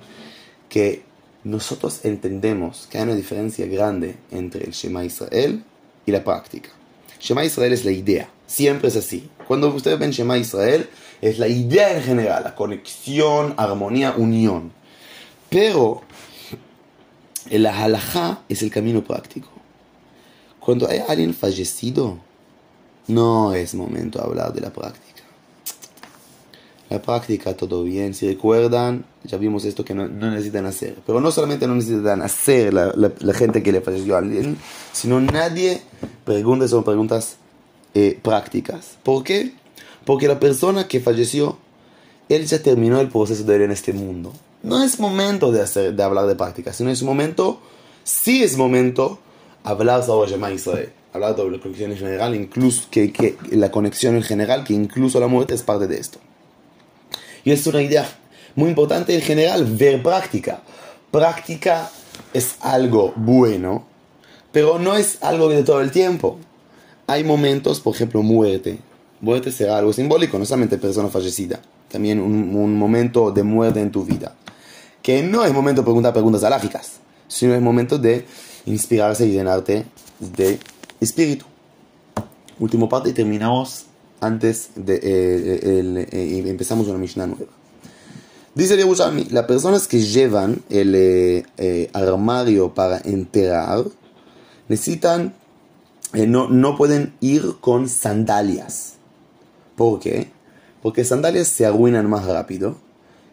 que 0.69 1.05
nosotros 1.45 2.05
entendemos 2.05 2.89
que 2.91 2.99
hay 2.99 3.05
una 3.05 3.15
diferencia 3.15 3.67
grande 3.67 4.17
entre 4.33 4.65
el 4.65 4.73
Shema 4.73 5.05
Israel 5.05 5.63
y 6.07 6.11
la 6.11 6.25
práctica. 6.25 6.71
Shema 7.21 7.45
Israel 7.45 7.73
es 7.73 7.85
la 7.85 7.93
idea, 7.93 8.29
siempre 8.49 8.89
es 8.89 8.97
así. 8.97 9.31
Cuando 9.47 9.73
ustedes 9.73 9.97
ven 9.97 10.11
Shema 10.11 10.39
Israel, 10.39 10.91
es 11.21 11.39
la 11.39 11.47
idea 11.47 11.97
en 11.97 12.03
general, 12.03 12.43
la 12.43 12.57
conexión, 12.57 13.55
armonía, 13.57 14.15
unión. 14.17 14.80
Pero 15.51 16.03
el 17.51 17.67
halajá 17.67 18.43
es 18.49 18.63
el 18.63 18.71
camino 18.71 19.03
práctico. 19.03 19.49
Cuando 20.61 20.89
hay 20.89 21.01
alguien 21.07 21.35
fallecido, 21.35 22.19
no 23.09 23.53
es 23.55 23.75
momento 23.75 24.19
de 24.19 24.25
hablar 24.25 24.53
de 24.53 24.61
la 24.61 24.73
práctica. 24.73 25.11
La 26.89 27.01
práctica, 27.01 27.57
todo 27.57 27.85
bien. 27.85 28.15
Si 28.15 28.27
recuerdan, 28.27 29.05
ya 29.25 29.39
vimos 29.39 29.65
esto 29.65 29.85
que 29.85 29.95
no, 29.95 30.09
necesitan 30.09 30.67
hacer. 30.67 30.97
Pero 31.07 31.21
no 31.21 31.31
solamente 31.31 31.67
no 31.67 31.75
necesitan 31.75 32.23
hacer 32.23 32.75
la, 32.75 32.93
la, 32.95 33.35
gente 33.35 33.63
que 33.63 33.73
le 33.73 33.81
falleció 33.81 34.17
a 34.17 34.19
alguien, 34.19 34.57
sino 34.93 35.21
nadie 35.21 35.83
pregunta 36.25 36.67
son 36.69 36.85
preguntas 36.85 37.37
eh, 37.95 38.19
prácticas. 38.23 38.99
¿Por 39.03 39.25
qué? 39.25 39.53
Porque 40.05 40.29
la 40.29 40.41
persona 40.41 40.89
que 40.89 41.01
falleció, 41.01 41.59
él 42.29 42.47
ya 42.47 42.63
terminó 42.63 43.01
el 43.01 43.09
proceso 43.09 43.45
de 43.45 43.57
él 43.57 43.63
en 43.63 43.71
este 43.71 43.93
mundo. 43.93 44.33
No 44.63 44.83
es 44.83 45.01
momento 45.01 45.53
de, 45.53 45.63
hacer, 45.63 45.95
de 45.95 46.03
hablar 46.03 46.27
de 46.27 46.37
prácticas, 46.37 46.77
sino 46.77 46.91
es 46.91 47.03
momento, 47.03 47.61
sí 48.05 48.43
es 48.43 48.57
momento, 48.57 49.19
hablar 49.65 50.05
sobre 50.05 50.31
Shema 50.31 50.51
Israel 50.53 50.93
hablar 51.13 51.37
sobre 51.37 51.57
la 51.57 51.63
conexión 51.63 51.91
en 51.91 51.99
general, 51.99 52.35
incluso 52.35 52.83
que, 52.91 53.13
que, 53.13 53.37
la 53.51 53.71
conexión 53.71 54.17
en 54.17 54.23
general, 54.23 54.65
que 54.65 54.75
incluso 54.75 55.19
la 55.21 55.27
muerte 55.27 55.55
es 55.55 55.63
parte 55.63 55.87
de 55.87 55.99
esto. 55.99 56.19
Y 57.45 57.51
es 57.51 57.67
una 57.67 57.83
idea 57.83 58.09
muy 58.55 58.69
importante 58.69 59.15
en 59.15 59.23
general, 59.23 59.65
ver 59.65 60.03
práctica. 60.03 60.63
Práctica 61.11 61.91
es 62.33 62.57
algo 62.61 63.13
bueno, 63.17 63.85
pero 64.53 64.79
no 64.79 64.95
es 64.95 65.19
algo 65.23 65.49
de 65.49 65.63
todo 65.63 65.81
el 65.81 65.91
tiempo. 65.91 66.39
Hay 67.07 67.25
momentos, 67.25 67.81
por 67.81 67.95
ejemplo, 67.95 68.23
muerte. 68.23 68.79
Muerte 69.21 69.51
será 69.51 69.79
algo 69.79 69.93
simbólico, 69.93 70.39
no 70.39 70.45
solamente 70.45 70.79
persona 70.79 71.09
fallecida, 71.09 71.61
también 71.91 72.21
un 72.21 72.77
momento 72.77 73.31
de 73.33 73.43
muerte 73.43 73.81
en 73.81 73.91
tu 73.91 74.05
vida. 74.05 74.35
Que 75.11 75.25
no 75.25 75.45
es 75.45 75.53
momento 75.53 75.81
de 75.81 75.87
preguntar 75.87 76.13
preguntas 76.13 76.45
alágicas, 76.45 77.01
sino 77.27 77.53
es 77.53 77.61
momento 77.61 77.99
de 77.99 78.25
inspirarse 78.65 79.27
y 79.27 79.33
llenarte 79.33 79.85
de 80.21 80.61
espíritu. 81.01 81.47
Último 82.61 82.89
parte 82.89 83.09
y 83.09 83.13
terminamos 83.13 83.87
antes 84.21 84.71
de 84.77 84.95
eh, 84.95 85.01
eh, 85.03 86.09
eh, 86.13 86.45
empezamos 86.47 86.87
una 86.87 86.99
Mishnah 86.99 87.27
nueva. 87.27 87.51
Dice 88.55 88.75
el 88.75 88.83
Yerushalmi, 88.83 89.25
las 89.31 89.47
personas 89.47 89.89
que 89.89 89.99
llevan 90.01 90.63
el 90.71 91.45
armario 91.93 92.73
para 92.73 92.99
enterrar 92.99 93.87
necesitan, 94.69 95.35
no, 96.13 96.49
no 96.49 96.77
pueden 96.77 97.15
ir 97.19 97.57
con 97.61 97.89
sandalias. 97.89 98.93
¿Por 99.75 99.99
qué? 99.99 100.31
Porque 100.81 101.05
sandalias 101.05 101.49
se 101.49 101.67
arruinan 101.67 102.09
más 102.09 102.27
rápido 102.27 102.77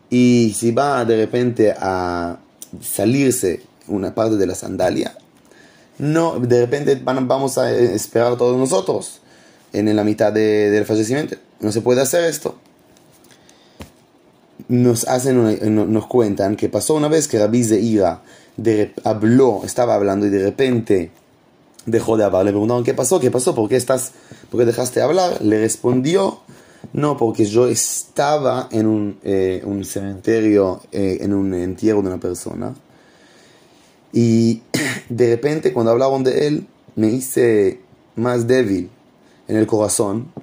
y 0.09 0.55
si 0.57 0.71
va 0.71 1.03
de 1.05 1.17
repente 1.17 1.73
a 1.77 2.37
salirse 2.81 3.61
una 3.87 4.13
parte 4.13 4.35
de 4.37 4.47
la 4.47 4.55
sandalia, 4.55 5.17
no, 5.99 6.39
de 6.39 6.61
repente 6.61 7.01
vamos 7.03 7.57
a 7.57 7.71
esperar 7.71 8.37
todos 8.37 8.57
nosotros 8.57 9.19
en 9.73 9.93
la 9.95 10.03
mitad 10.03 10.31
del 10.31 10.85
fallecimiento. 10.85 11.35
No 11.59 11.71
se 11.71 11.81
puede 11.81 12.01
hacer 12.01 12.25
esto. 12.25 12.55
Nos, 14.67 15.07
hacen 15.07 15.93
nos 15.93 16.07
cuentan 16.07 16.55
que 16.55 16.69
pasó 16.69 16.95
una 16.95 17.07
vez 17.07 17.27
que 17.27 17.39
Rabbi 17.39 17.63
Zeira 17.63 18.21
de, 18.57 18.93
habló, 19.03 19.61
estaba 19.63 19.95
hablando 19.95 20.25
y 20.25 20.29
de 20.29 20.43
repente 20.43 21.11
dejó 21.85 22.17
de 22.17 22.25
hablar. 22.25 22.45
Le 22.45 22.51
preguntaron, 22.51 22.83
¿qué 22.83 22.93
pasó? 22.93 23.19
¿Qué 23.19 23.31
pasó? 23.31 23.55
¿Por 23.55 23.69
qué, 23.69 23.75
estás, 23.75 24.11
por 24.51 24.59
qué 24.59 24.65
dejaste 24.65 24.99
de 24.99 25.05
hablar? 25.05 25.41
Le 25.41 25.59
respondió, 25.59 26.41
no, 26.97 27.15
porque 27.15 27.45
yo 27.45 27.67
estaba 27.67 28.69
en 28.71 28.87
un, 28.87 29.19
eh, 29.23 29.63
cementerio, 29.83 30.81
eh, 30.91 31.19
en 31.21 31.31
un 31.31 31.53
entierro 31.53 32.01
de 32.01 32.07
una 32.07 32.17
persona. 32.19 32.73
Y 34.11 34.63
de 35.07 35.29
repente 35.29 35.73
cuando 35.73 35.91
hablaban 35.91 36.23
de 36.23 36.47
él, 36.47 36.67
me 36.95 37.09
hice 37.09 37.81
más 38.15 38.47
débil 38.47 38.89
en 39.47 39.57
el 39.57 39.67
corazón, 39.67 40.33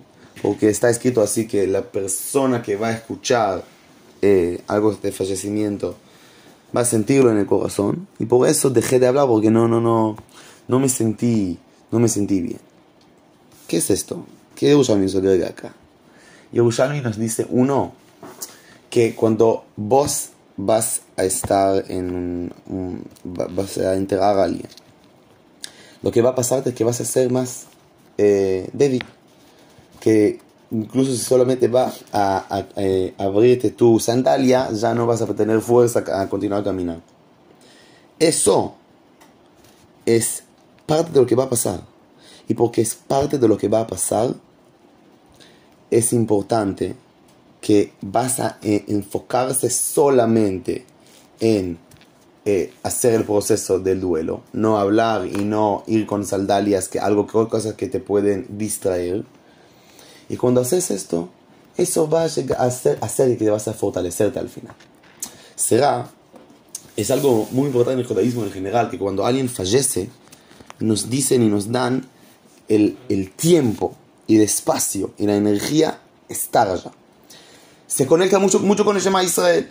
porque 0.42 0.68
está 0.68 0.90
escrito 0.90 1.23
así 1.23 1.49
que 1.49 1.66
la 1.66 1.82
persona 1.82 2.62
que 2.62 2.76
va 2.76 2.88
a 2.88 2.92
escuchar 2.92 3.64
eh, 4.23 4.62
algo 4.68 4.92
de 4.94 5.11
fallecimiento 5.11 5.96
va 6.75 6.82
a 6.82 6.84
sentirlo 6.84 7.32
en 7.32 7.38
el 7.38 7.46
corazón, 7.46 8.06
y 8.20 8.26
por 8.26 8.46
eso 8.46 8.70
dejé 8.70 9.00
de 9.00 9.08
hablar, 9.08 9.26
porque 9.26 9.50
no, 9.50 9.66
no, 9.66 9.80
no, 9.80 10.14
no 10.68 10.78
me 10.78 10.88
sentí, 10.88 11.58
no 11.90 11.99
me 11.99 12.08
sentí 12.08 12.40
bien. 12.40 12.61
¿Qué 13.66 13.78
es 13.78 13.90
esto? 13.90 14.25
¿Qué 14.54 14.66
Yerushalmi 14.66 15.06
nos 15.06 15.20
de 15.20 15.46
acá? 15.46 15.75
Yerushalmi 16.54 17.00
nos 17.00 17.18
dice, 17.18 17.46
uno, 17.50 17.92
que 18.88 19.16
cuando 19.16 19.64
vos 19.76 20.30
vas 20.56 21.00
a 21.16 21.25
estar 21.25 21.84
en 21.90 22.52
un, 22.66 23.04
vas 23.25 23.76
a 23.78 23.96
enterrar 23.96 24.38
a 24.38 24.44
alguien. 24.44 24.68
Lo 26.00 26.12
que 26.12 26.23
va 26.23 26.30
a 26.30 26.34
pasar 26.37 26.62
es 26.64 26.73
que 26.73 26.84
vas 26.84 27.00
a 27.00 27.04
ser 27.04 27.28
más 27.32 27.64
eh, 28.18 28.70
débil, 28.73 29.02
que 29.99 30.38
incluso 30.70 31.11
si 31.11 31.18
solamente 31.18 31.66
vas 31.66 32.04
a, 32.12 32.64
eh, 32.76 33.14
abrirte 33.18 33.70
tu 33.70 33.99
sandalia, 33.99 34.70
ya 34.70 34.94
no 34.94 35.06
vas 35.06 35.23
a 35.23 35.26
tener 35.34 35.61
fuerza 35.61 36.04
a 36.06 36.28
continuar 36.28 36.62
caminando. 36.62 37.02
Eso 38.20 38.75
es 40.06 40.44
parte 40.87 41.11
de 41.11 41.20
lo 41.20 41.26
que 41.26 41.34
va 41.34 41.44
a 41.44 41.50
pasar. 41.50 41.80
Y 42.46 42.54
porque 42.54 42.80
es 42.80 42.94
parte 42.94 43.38
de 43.38 43.49
lo 43.49 43.58
que 43.58 43.66
va 43.66 43.80
a 43.80 43.87
pasar, 43.88 44.34
es 45.91 46.12
importante 46.12 46.95
que 47.61 47.93
vas 48.03 48.41
a 48.41 48.59
eh, 48.62 48.85
enfocarse 48.88 49.71
solamente 49.71 50.85
en 51.41 51.79
eh, 52.45 52.75
hacer 52.83 53.14
el 53.14 53.25
proceso 53.25 53.79
del 53.79 54.03
duelo, 54.03 54.43
no 54.53 54.76
hablar 54.76 55.26
y 55.26 55.45
no 55.45 55.83
ir 55.87 56.05
con 56.05 56.26
saldalias, 56.26 56.88
que 56.88 57.00
algo 57.00 57.26
cosas 57.26 57.73
que 57.73 57.88
te 57.88 58.00
pueden 58.00 58.59
distraer. 58.59 59.25
Y 60.29 60.37
cuando 60.37 60.61
haces 60.61 60.91
esto, 60.91 61.31
eso 61.79 62.07
va 62.07 62.25
a, 62.25 62.26
llegar 62.26 62.61
a 62.61 62.64
hacer, 62.64 62.99
hacer 63.00 63.38
que 63.38 63.49
vas 63.49 63.67
a 63.67 63.73
fortalecerte 63.73 64.38
al 64.38 64.50
final. 64.50 64.75
Será, 65.57 66.11
es 66.99 67.11
algo 67.11 67.49
muy 67.50 67.69
importante 67.69 67.95
en 67.95 68.00
el 68.00 68.07
judaísmo 68.07 68.45
en 68.45 68.53
general, 68.53 68.91
que 68.91 68.99
cuando 68.99 69.25
alguien 69.25 69.49
fallece, 69.49 70.11
nos 70.81 71.09
dicen 71.09 71.43
y 71.43 71.49
nos 71.49 71.73
dan 71.73 72.07
el, 72.69 72.99
el 73.09 73.31
tiempo 73.31 73.97
y 74.26 74.37
el 74.37 74.43
espacio 74.43 75.12
y 75.19 75.26
la 75.26 75.37
energía 75.37 76.00
estar 76.28 76.69
allá 76.69 76.93
se 77.95 78.07
conecta 78.07 78.40
mucho, 78.40 78.59
mucho 78.59 78.85
con 78.85 78.97
el 78.97 79.02
Shema 79.02 79.23
Israel. 79.23 79.71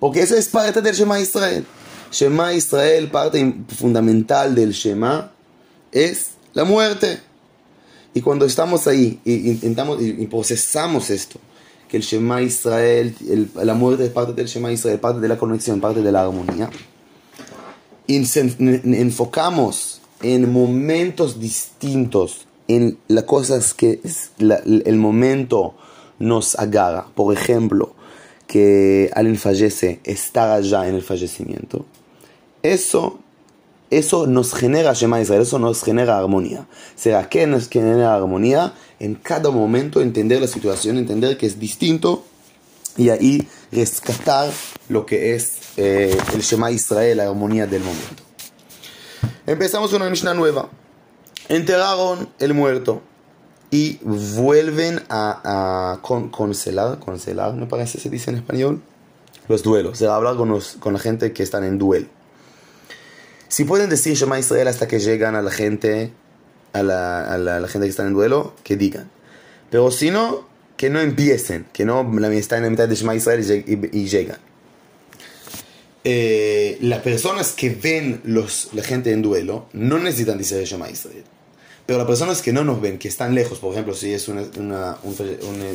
Porque 0.00 0.22
eso 0.22 0.36
es 0.36 0.48
parte 0.48 0.80
del 0.80 0.94
Shema 0.94 1.20
Israel. 1.20 1.66
Shema 2.10 2.54
Israel, 2.54 3.10
parte 3.10 3.54
fundamental 3.76 4.54
del 4.54 4.72
Shema, 4.72 5.30
es 5.92 6.28
la 6.54 6.64
muerte. 6.64 7.20
Y 8.14 8.22
cuando 8.22 8.46
estamos 8.46 8.86
ahí 8.86 9.20
y 9.22 9.50
intentamos 9.50 10.00
y 10.00 10.26
procesamos 10.28 11.10
esto, 11.10 11.38
que 11.88 11.98
el 11.98 12.02
Shema 12.02 12.40
Israel, 12.40 13.14
la 13.54 13.74
muerte 13.74 14.06
es 14.06 14.10
parte 14.12 14.32
del 14.32 14.46
Shema 14.46 14.72
Israel, 14.72 14.98
parte 14.98 15.20
de 15.20 15.28
la 15.28 15.36
conexión, 15.36 15.78
parte 15.78 16.00
de 16.00 16.10
la 16.10 16.22
armonía, 16.22 16.70
y 18.06 18.16
enfocamos 18.16 20.00
en 20.22 20.50
momentos 20.50 21.38
distintos, 21.38 22.46
en 22.68 22.98
las 23.08 23.24
cosas 23.24 23.74
que 23.74 24.00
es 24.04 24.30
el 24.38 24.96
momento 24.96 25.74
nos 26.18 26.58
agarra, 26.58 27.06
por 27.14 27.34
ejemplo, 27.34 27.94
que 28.46 29.10
alguien 29.14 29.36
fallece, 29.36 30.00
estar 30.04 30.50
allá 30.50 30.88
en 30.88 30.94
el 30.94 31.02
fallecimiento, 31.02 31.84
eso, 32.62 33.18
eso 33.90 34.26
nos 34.26 34.54
genera 34.54 34.92
Shema 34.92 35.20
Israel, 35.20 35.42
eso 35.42 35.58
nos 35.58 35.82
genera 35.82 36.18
armonía. 36.18 36.66
¿Será 36.96 37.28
que 37.28 37.46
nos 37.46 37.68
genera 37.68 38.14
armonía? 38.14 38.74
En 39.00 39.14
cada 39.14 39.50
momento 39.50 40.00
entender 40.00 40.40
la 40.40 40.48
situación, 40.48 40.98
entender 40.98 41.36
que 41.38 41.46
es 41.46 41.58
distinto 41.58 42.24
y 42.96 43.10
ahí 43.10 43.48
rescatar 43.70 44.50
lo 44.88 45.06
que 45.06 45.34
es 45.34 45.58
eh, 45.76 46.16
el 46.34 46.40
Shema 46.40 46.70
Israel, 46.70 47.18
la 47.18 47.28
armonía 47.28 47.66
del 47.66 47.82
momento. 47.82 48.22
Empezamos 49.46 49.92
una 49.92 50.10
Mishnah 50.10 50.34
nueva. 50.34 50.68
Enterraron 51.48 52.28
el 52.38 52.54
muerto 52.54 53.02
y 53.70 53.98
vuelven 54.02 55.00
a, 55.08 55.92
a 55.94 56.02
con, 56.02 56.30
concelar, 56.30 56.98
concelar, 56.98 57.54
me 57.54 57.66
parece 57.66 58.00
se 58.00 58.10
dice 58.10 58.30
en 58.30 58.36
español, 58.36 58.82
los 59.48 59.62
duelos, 59.62 59.98
se 59.98 60.06
habla 60.06 60.34
con, 60.34 60.60
con 60.78 60.92
la 60.92 60.98
gente 60.98 61.32
que 61.32 61.42
están 61.42 61.64
en 61.64 61.78
duelo. 61.78 62.06
Si 63.48 63.64
pueden 63.64 63.88
decir 63.88 64.14
Shema 64.14 64.38
Israel 64.38 64.68
hasta 64.68 64.86
que 64.86 65.00
llegan 65.00 65.34
a 65.34 65.42
la 65.42 65.50
gente, 65.50 66.12
a 66.74 66.82
la, 66.82 67.32
a 67.32 67.38
la, 67.38 67.66
gente 67.68 67.86
que 67.86 67.90
está 67.90 68.06
en 68.06 68.12
duelo, 68.12 68.54
que 68.62 68.76
digan. 68.76 69.10
Pero 69.70 69.90
si 69.90 70.10
no, 70.10 70.46
que 70.76 70.90
no 70.90 71.00
empiecen, 71.00 71.66
que 71.72 71.86
no 71.86 72.02
están 72.30 72.58
en 72.58 72.64
la 72.64 72.70
mitad 72.70 72.88
de 72.88 72.94
Shema 72.94 73.14
Israel 73.14 73.64
y, 73.92 74.04
llegan. 74.06 74.38
Eh, 76.04 76.78
las 76.82 77.00
personas 77.00 77.52
que 77.52 77.70
ven 77.70 78.20
los, 78.24 78.68
la 78.74 78.82
gente 78.82 79.12
en 79.12 79.22
duelo 79.22 79.66
no 79.72 79.98
necesitan 79.98 80.36
decir 80.36 80.62
Shema 80.64 80.90
Israel. 80.90 81.24
Pero 81.88 81.96
las 81.96 82.06
personas 82.06 82.42
que 82.42 82.52
no 82.52 82.64
nos 82.64 82.82
ven, 82.82 82.98
que 82.98 83.08
están 83.08 83.34
lejos, 83.34 83.60
por 83.60 83.72
ejemplo, 83.72 83.94
si 83.94 84.12
es 84.12 84.28
un, 84.28 84.38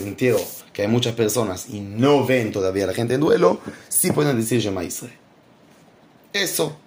entierro 0.05 0.39
que 0.72 0.84
hay 0.84 0.88
muchas 0.88 1.15
personas 1.15 1.65
y 1.72 1.79
no 1.79 2.24
ven 2.24 2.51
todavía 2.51 2.84
a 2.84 2.88
la 2.88 2.93
gente 2.93 3.15
en 3.15 3.20
duelo, 3.20 3.60
sí 3.89 4.12
pueden 4.12 4.38
decir 4.38 4.62
Shema 4.62 4.84
Israel. 4.84 5.15
Eso 6.32 6.77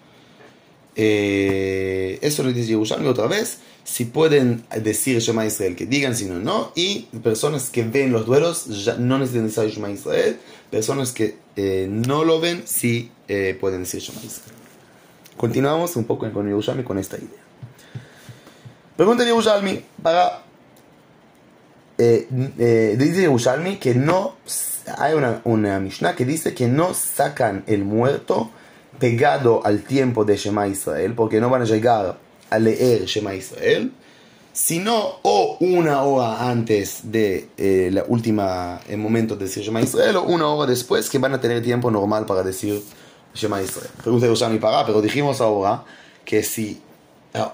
Eh, 0.94 2.20
eso 2.22 2.44
lo 2.44 2.52
dice 2.52 2.68
Yerushalmi 2.68 3.08
otra 3.08 3.26
vez. 3.26 3.58
Si 3.82 4.04
pueden 4.04 4.62
decir 4.80 5.18
Shema 5.18 5.44
Israel, 5.44 5.74
que 5.74 5.86
digan, 5.86 6.14
si 6.14 6.26
no, 6.26 6.38
no. 6.38 6.70
Y 6.76 7.08
personas 7.24 7.70
que 7.70 7.82
ven 7.82 8.12
los 8.12 8.26
duelos 8.26 8.84
ya 8.84 8.96
no 8.96 9.18
necesitan 9.18 9.48
decir 9.48 9.70
Shema 9.70 9.90
Israel. 9.90 10.38
Personas 10.70 11.10
que 11.10 11.36
eh, 11.56 11.88
no 11.90 12.24
lo 12.24 12.38
ven, 12.38 12.62
sí 12.64 13.10
eh, 13.26 13.58
pueden 13.60 13.80
decir 13.80 14.00
Shema 14.00 14.20
Israel. 14.24 14.54
Continuamos 15.36 15.96
un 15.96 16.04
poco 16.04 16.30
con 16.32 16.46
Yerushalmi 16.46 16.84
con 16.84 16.98
esta 16.98 17.16
idea. 17.16 17.45
Pregunta 18.96 19.24
Yerushalmi 19.24 19.82
para. 20.02 20.42
Eh, 21.98 22.28
eh, 22.58 22.96
dice 22.98 23.22
Yerushalmi 23.22 23.76
que 23.76 23.94
no. 23.94 24.36
Hay 24.98 25.14
una, 25.14 25.40
una 25.44 25.80
Mishnah 25.80 26.14
que 26.14 26.24
dice 26.24 26.54
que 26.54 26.68
no 26.68 26.94
sacan 26.94 27.64
el 27.66 27.84
muerto 27.84 28.50
pegado 28.98 29.60
al 29.64 29.82
tiempo 29.82 30.24
de 30.24 30.36
Shema 30.36 30.68
Israel, 30.68 31.14
porque 31.14 31.40
no 31.40 31.50
van 31.50 31.62
a 31.62 31.64
llegar 31.64 32.18
a 32.48 32.58
leer 32.58 33.04
Shema 33.04 33.34
Israel, 33.34 33.92
sino 34.52 35.18
o 35.22 35.56
una 35.60 36.02
hora 36.02 36.48
antes 36.48 37.00
de 37.10 37.48
eh, 37.56 37.90
la 37.92 38.04
última 38.06 38.80
el 38.88 38.98
momento 38.98 39.36
de 39.36 39.46
decir 39.46 39.64
Shema 39.64 39.82
Israel, 39.82 40.16
o 40.16 40.22
una 40.22 40.46
hora 40.46 40.70
después 40.70 41.10
que 41.10 41.18
van 41.18 41.34
a 41.34 41.40
tener 41.40 41.62
tiempo 41.62 41.90
normal 41.90 42.24
para 42.24 42.42
decir 42.42 42.82
Shema 43.34 43.60
Israel. 43.60 43.90
Pregunta 44.02 44.26
Yerushalmi 44.26 44.58
para, 44.58 44.86
pero 44.86 45.02
dijimos 45.02 45.40
ahora 45.40 45.84
que 46.24 46.42
si 46.42 46.80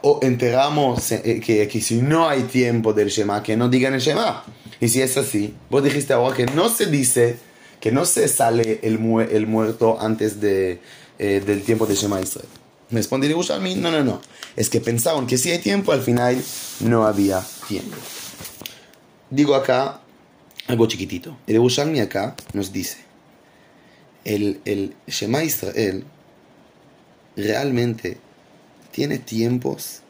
o 0.03 0.21
enteramos 0.23 1.13
eh, 1.13 1.41
que, 1.45 1.67
que, 1.69 1.81
si 1.81 2.03
no 2.03 2.29
hay 2.29 2.43
tiempo 2.45 2.93
del 2.93 3.09
Shema, 3.09 3.43
que 3.43 3.57
no 3.57 3.69
digan 3.69 3.95
el 3.95 4.01
Shema. 4.01 4.45
Y 4.81 4.89
si 4.89 5.01
es 5.01 5.17
así, 5.17 5.55
vos 5.71 5.83
dijiste 5.83 6.13
ahora 6.13 6.37
que 6.37 6.47
no 6.47 6.69
se 6.69 6.87
dice, 6.87 7.37
que 7.81 7.93
no 7.93 8.05
se 8.05 8.29
sale 8.29 8.81
el, 8.83 8.99
mu 8.99 9.21
el 9.21 9.47
muerto 9.47 10.01
antes 10.01 10.41
de, 10.41 10.81
eh, 11.19 11.43
del 11.45 11.63
tiempo 11.63 11.87
de 11.87 11.95
Shema 11.95 12.21
Israel. 12.21 12.49
Me 12.91 12.99
responde 12.99 13.27
Yerushalmi, 13.27 13.75
no, 13.77 13.91
no, 13.91 14.05
no. 14.05 14.21
Es 14.55 14.69
que 14.69 14.81
pensaban 14.81 15.27
que 15.27 15.39
si 15.39 15.51
hay 15.51 15.59
tiempo, 15.59 15.93
al 15.93 16.03
final 16.03 16.41
no 16.81 17.07
había 17.07 17.43
tiempo. 17.67 17.97
Digo 19.31 19.55
acá 19.55 20.01
algo 20.69 20.87
chiquitito. 20.87 21.39
El 21.47 21.55
Yerushalmi 21.55 22.01
acá 22.01 22.37
nos 22.53 22.73
dice, 22.73 22.99
el, 24.25 24.61
el 24.65 24.95
Shema 25.07 25.43
Israel 25.43 26.05
realmente 27.37 28.19
tiene 28.93 29.19
tiempos 29.19 30.03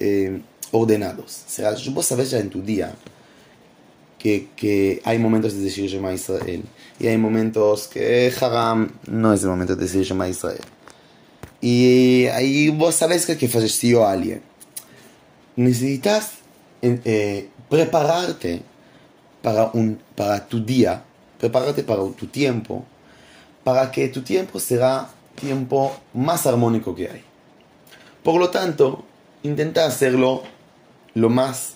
eh, 0.00 0.40
ordenados. 0.70 1.42
O 1.46 1.50
sea, 1.50 1.74
vos 1.90 2.06
sabés 2.06 2.30
ya 2.30 2.38
en 2.38 2.48
tu 2.48 2.62
día 2.62 2.94
que, 4.18 4.48
que, 4.56 5.02
hay 5.04 5.18
momentos 5.18 5.54
de 5.54 5.60
decir 5.60 5.90
Shema 5.90 6.14
Israel 6.14 6.62
y 6.98 7.06
hay 7.06 7.18
momentos 7.18 7.88
que 7.88 8.32
Haram 8.40 8.90
no 9.06 9.34
es 9.34 9.42
el 9.42 9.50
momento 9.50 9.76
de 9.76 9.82
decir 9.82 10.02
Shema 10.02 10.28
Israel. 10.28 10.64
Y 11.60 12.26
ahí 12.26 12.70
vos 12.70 12.94
sabés 12.94 13.26
que, 13.26 13.36
que 13.36 13.48
falleció 13.48 14.06
alguien. 14.06 14.42
Necesitas 15.56 16.32
eh, 16.82 17.48
prepararte 17.68 18.62
para, 19.42 19.70
un, 19.72 19.98
para 20.14 20.46
tu 20.46 20.64
día, 20.64 21.02
prepararte 21.38 21.82
para 21.82 22.02
tu 22.10 22.26
tiempo, 22.26 22.84
para 23.64 23.90
que 23.90 24.08
tu 24.08 24.22
tiempo 24.22 24.60
será 24.60 25.08
tiempo 25.34 25.96
más 26.14 26.46
armónico 26.46 26.94
que 26.94 27.08
hay. 27.08 27.24
Por 28.26 28.40
lo 28.40 28.50
tanto, 28.50 29.04
intenta 29.44 29.86
hacerlo 29.86 30.42
lo 31.14 31.30
más, 31.30 31.74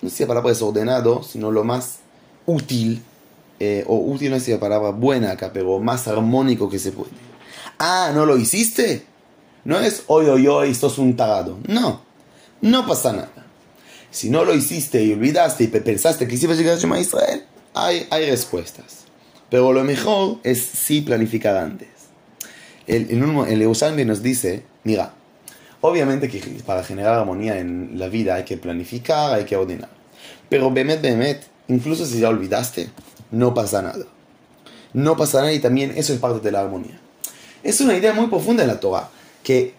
no 0.00 0.10
sé 0.10 0.16
si 0.16 0.22
la 0.24 0.26
palabra 0.26 0.50
es 0.50 0.60
ordenado, 0.60 1.22
sino 1.22 1.52
lo 1.52 1.62
más 1.62 2.00
útil, 2.46 3.00
eh, 3.60 3.84
o 3.86 3.94
útil 3.94 4.30
no 4.32 4.36
es 4.38 4.48
la 4.48 4.58
palabra 4.58 4.90
buena 4.90 5.30
acá, 5.30 5.52
pero 5.52 5.78
más 5.78 6.08
armónico 6.08 6.68
que 6.68 6.80
se 6.80 6.90
puede. 6.90 7.12
Ah, 7.78 8.10
¿no 8.12 8.26
lo 8.26 8.38
hiciste? 8.38 9.06
No 9.64 9.78
es 9.78 10.02
hoy, 10.08 10.26
hoy, 10.26 10.48
hoy, 10.48 10.74
sos 10.74 10.98
un 10.98 11.14
tarado. 11.14 11.56
No, 11.68 12.00
no 12.60 12.84
pasa 12.84 13.12
nada. 13.12 13.46
Si 14.10 14.30
no 14.30 14.44
lo 14.44 14.56
hiciste 14.56 15.04
y 15.04 15.12
olvidaste 15.12 15.62
y 15.62 15.68
pensaste 15.68 16.26
que 16.26 16.34
ibas 16.34 16.58
a 16.58 16.60
llegar 16.60 16.92
a 16.92 16.98
Israel, 16.98 17.44
hay, 17.72 18.08
hay 18.10 18.28
respuestas. 18.28 19.04
Pero 19.48 19.72
lo 19.72 19.84
mejor 19.84 20.38
es 20.42 20.60
sí 20.60 21.02
planificar 21.02 21.56
antes. 21.56 21.88
El, 22.88 23.08
el, 23.12 23.62
el 23.62 24.06
nos 24.08 24.22
dice, 24.24 24.64
mira, 24.82 25.14
Obviamente 25.82 26.28
que 26.28 26.38
para 26.64 26.84
generar 26.84 27.18
armonía 27.18 27.58
en 27.58 27.98
la 27.98 28.08
vida 28.08 28.36
hay 28.36 28.44
que 28.44 28.56
planificar, 28.56 29.34
hay 29.34 29.44
que 29.44 29.56
ordenar. 29.56 29.90
Pero 30.48 30.70
Bemet 30.70 31.02
Bemet, 31.02 31.42
incluso 31.68 32.06
si 32.06 32.20
ya 32.20 32.28
olvidaste, 32.28 32.88
no 33.32 33.52
pasa 33.52 33.82
nada. 33.82 34.04
No 34.92 35.16
pasa 35.16 35.40
nada 35.40 35.52
y 35.52 35.58
también 35.58 35.92
eso 35.96 36.12
es 36.12 36.20
parte 36.20 36.40
de 36.40 36.52
la 36.52 36.60
armonía. 36.60 37.00
Es 37.64 37.80
una 37.80 37.96
idea 37.96 38.12
muy 38.12 38.28
profunda 38.28 38.62
en 38.62 38.68
la 38.68 38.78
Torah, 38.78 39.10
que 39.42 39.74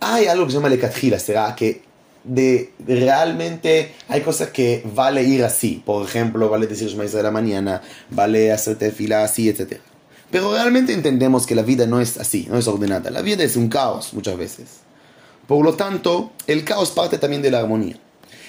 hay 0.00 0.26
algo 0.26 0.44
que 0.44 0.52
se 0.52 0.58
llama 0.58 0.68
lekatjila, 0.68 1.18
será 1.18 1.54
que 1.56 1.82
de, 2.22 2.72
realmente 2.86 3.94
hay 4.08 4.20
cosas 4.20 4.50
que 4.50 4.82
vale 4.94 5.22
ir 5.22 5.42
así. 5.42 5.82
Por 5.86 6.04
ejemplo, 6.06 6.50
vale 6.50 6.66
decir 6.66 6.88
Shema 6.88 7.04
de 7.04 7.22
la 7.22 7.30
mañana, 7.30 7.80
vale 8.10 8.52
hacerte 8.52 8.90
fila 8.90 9.24
así, 9.24 9.48
etc. 9.48 9.78
Pero 10.30 10.52
realmente 10.52 10.92
entendemos 10.92 11.46
que 11.46 11.54
la 11.54 11.62
vida 11.62 11.86
no 11.86 11.98
es 11.98 12.18
así, 12.18 12.46
no 12.50 12.58
es 12.58 12.68
ordenada. 12.68 13.10
La 13.10 13.22
vida 13.22 13.42
es 13.42 13.56
un 13.56 13.68
caos 13.68 14.12
muchas 14.12 14.36
veces. 14.36 14.89
Por 15.50 15.64
lo 15.64 15.74
tanto, 15.74 16.30
el 16.46 16.62
caos 16.62 16.92
parte 16.92 17.18
también 17.18 17.42
de 17.42 17.50
la 17.50 17.58
armonía. 17.58 17.98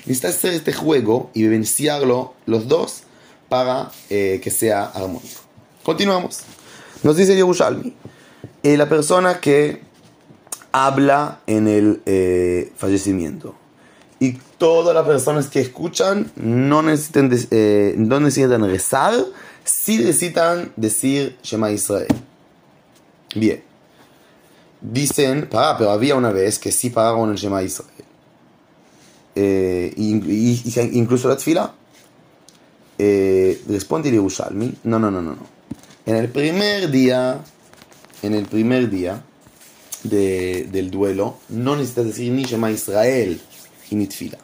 Necesitas 0.05 0.35
hacer 0.35 0.53
este 0.53 0.71
juego 0.71 1.31
y 1.33 1.41
vivenciarlo 1.41 2.35
los 2.45 2.67
dos 2.67 3.05
para 3.49 3.91
eh, 4.11 4.39
que 4.43 4.51
sea 4.51 4.85
armónico. 4.85 5.41
Continuamos. 5.81 6.41
Nos 7.01 7.17
dice 7.17 7.35
Yerushalmi, 7.35 7.95
eh, 8.61 8.77
la 8.77 8.87
persona 8.87 9.39
que 9.39 9.81
habla 10.71 11.39
en 11.47 11.67
el 11.67 12.03
eh, 12.05 12.71
fallecimiento. 12.77 13.55
Y 14.19 14.33
todas 14.59 14.93
las 14.93 15.07
personas 15.07 15.47
que 15.47 15.59
escuchan 15.59 16.31
no 16.35 16.83
necesitan, 16.83 17.31
eh, 17.49 17.95
no 17.97 18.19
necesitan 18.19 18.63
rezar, 18.69 19.15
sí 19.63 19.97
necesitan 19.97 20.71
decir 20.75 21.35
Shema 21.41 21.71
Israel. 21.71 22.13
Bien 23.33 23.70
dicen, 24.81 25.47
para, 25.47 25.77
pero 25.77 25.91
había 25.91 26.15
una 26.15 26.31
vez 26.31 26.59
que 26.59 26.71
sí 26.71 26.89
pagaron 26.89 27.29
el 27.31 27.37
Shema 27.37 27.63
Israel. 27.63 27.89
Eh, 29.35 29.93
y, 29.95 30.97
incluso 30.97 31.29
la 31.29 31.37
tfila. 31.37 31.73
Eh, 32.97 33.61
responde 33.67 34.11
Yerushalmi, 34.11 34.75
no, 34.83 34.99
no, 34.99 35.09
no, 35.09 35.21
no, 35.21 35.31
no. 35.31 35.47
En 36.05 36.15
el 36.15 36.29
primer 36.29 36.91
día, 36.91 37.39
en 38.21 38.35
el 38.35 38.45
primer 38.45 38.89
día 38.89 39.23
de, 40.03 40.67
del 40.71 40.91
duelo, 40.91 41.37
no 41.49 41.75
necesitas 41.75 42.05
decir 42.05 42.31
ni 42.31 42.43
Shema 42.43 42.71
Israel 42.71 43.41
y 43.89 43.95
ni 43.95 44.07
tfila. 44.07 44.37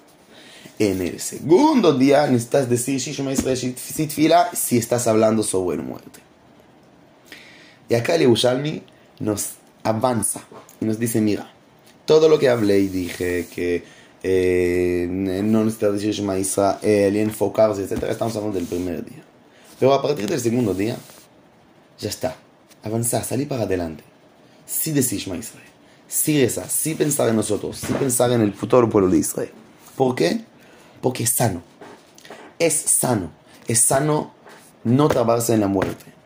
En 0.79 1.01
el 1.01 1.19
segundo 1.19 1.93
día 1.93 2.27
necesitas 2.27 2.69
decir 2.69 2.99
Shema 2.99 3.33
Israel 3.33 3.59
y 3.97 4.07
tfila 4.07 4.49
si 4.53 4.77
estás 4.77 5.07
hablando 5.07 5.43
sobre 5.43 5.77
muerte. 5.77 6.19
Y 7.89 7.95
acá 7.95 8.15
el 8.15 8.21
Yerushalmi 8.21 8.83
nos 9.19 9.51
avanza 9.87 10.41
y 10.79 10.85
nos 10.85 10.99
dice, 10.99 11.21
mira, 11.21 11.51
todo 12.05 12.29
lo 12.29 12.39
que 12.39 12.49
hablé 12.49 12.79
y 12.79 12.87
dije 12.87 13.47
que 13.53 13.83
eh, 14.23 15.07
no 15.09 15.63
necesita 15.63 15.91
decir 15.91 16.13
Shema 16.13 16.37
Israel 16.37 17.15
y 17.15 17.19
enfocarse, 17.19 17.83
etc., 17.83 18.03
estamos 18.09 18.35
hablando 18.35 18.57
del 18.57 18.67
primer 18.67 19.03
día. 19.05 19.23
Pero 19.79 19.93
a 19.93 20.01
partir 20.01 20.27
del 20.27 20.39
segundo 20.39 20.73
día, 20.73 20.97
ya 21.99 22.09
está. 22.09 22.35
Avanzar, 22.83 23.23
salir 23.23 23.47
para 23.47 23.63
adelante. 23.63 24.03
Sí 24.65 24.91
decir 24.91 25.19
Shema 25.19 25.37
Israel. 25.37 25.67
Sí 26.07 26.41
rezar, 26.41 26.69
sí 26.69 26.95
pensar 26.95 27.29
en 27.29 27.35
nosotros, 27.35 27.77
sí 27.77 27.93
pensar 27.93 28.31
en 28.31 28.41
el 28.41 28.53
futuro 28.53 28.89
pueblo 28.89 29.09
de 29.09 29.17
Israel. 29.17 29.51
¿Por 29.95 30.15
qué? 30.15 30.41
Porque 31.01 31.23
es 31.23 31.29
sano. 31.29 31.61
Es 32.59 32.73
sano. 32.73 33.31
Es 33.67 33.81
sano 33.81 34.31
no 34.83 35.09
trabarse 35.09 35.53
en 35.53 35.61
la 35.61 35.67
muerte. 35.67 36.16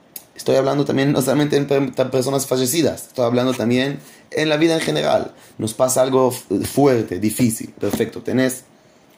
Estoy 0.42 0.56
hablando 0.56 0.86
también 0.86 1.12
no 1.12 1.22
solamente 1.22 1.56
en 1.56 1.92
personas 1.92 2.48
fallecidas, 2.48 3.10
estoy 3.10 3.26
hablando 3.26 3.54
también 3.54 4.00
en 4.32 4.50
la 4.50 4.58
vida 4.58 4.74
en 4.74 4.80
general. 4.80 5.36
Nos 5.60 5.76
pasa 5.76 6.02
algo 6.02 6.32
fuerte, 6.32 7.20
difícil, 7.20 7.70
perfecto. 7.80 8.24
Tenés 8.24 8.64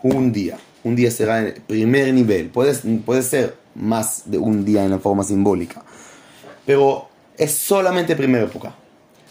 un 0.02 0.34
día, 0.34 0.58
un 0.84 0.98
día 0.98 1.10
será 1.12 1.40
el 1.40 1.54
primer 1.54 2.14
nivel, 2.14 2.50
puede, 2.50 2.74
puede 3.06 3.24
ser 3.24 3.56
más 3.74 4.24
de 4.26 4.38
un 4.38 4.66
día 4.66 4.84
en 4.84 4.92
la 4.92 5.00
forma 5.00 5.24
simbólica, 5.24 5.86
pero 6.66 7.08
es 7.38 7.56
solamente 7.58 8.18
primera 8.18 8.44
época. 8.44 8.76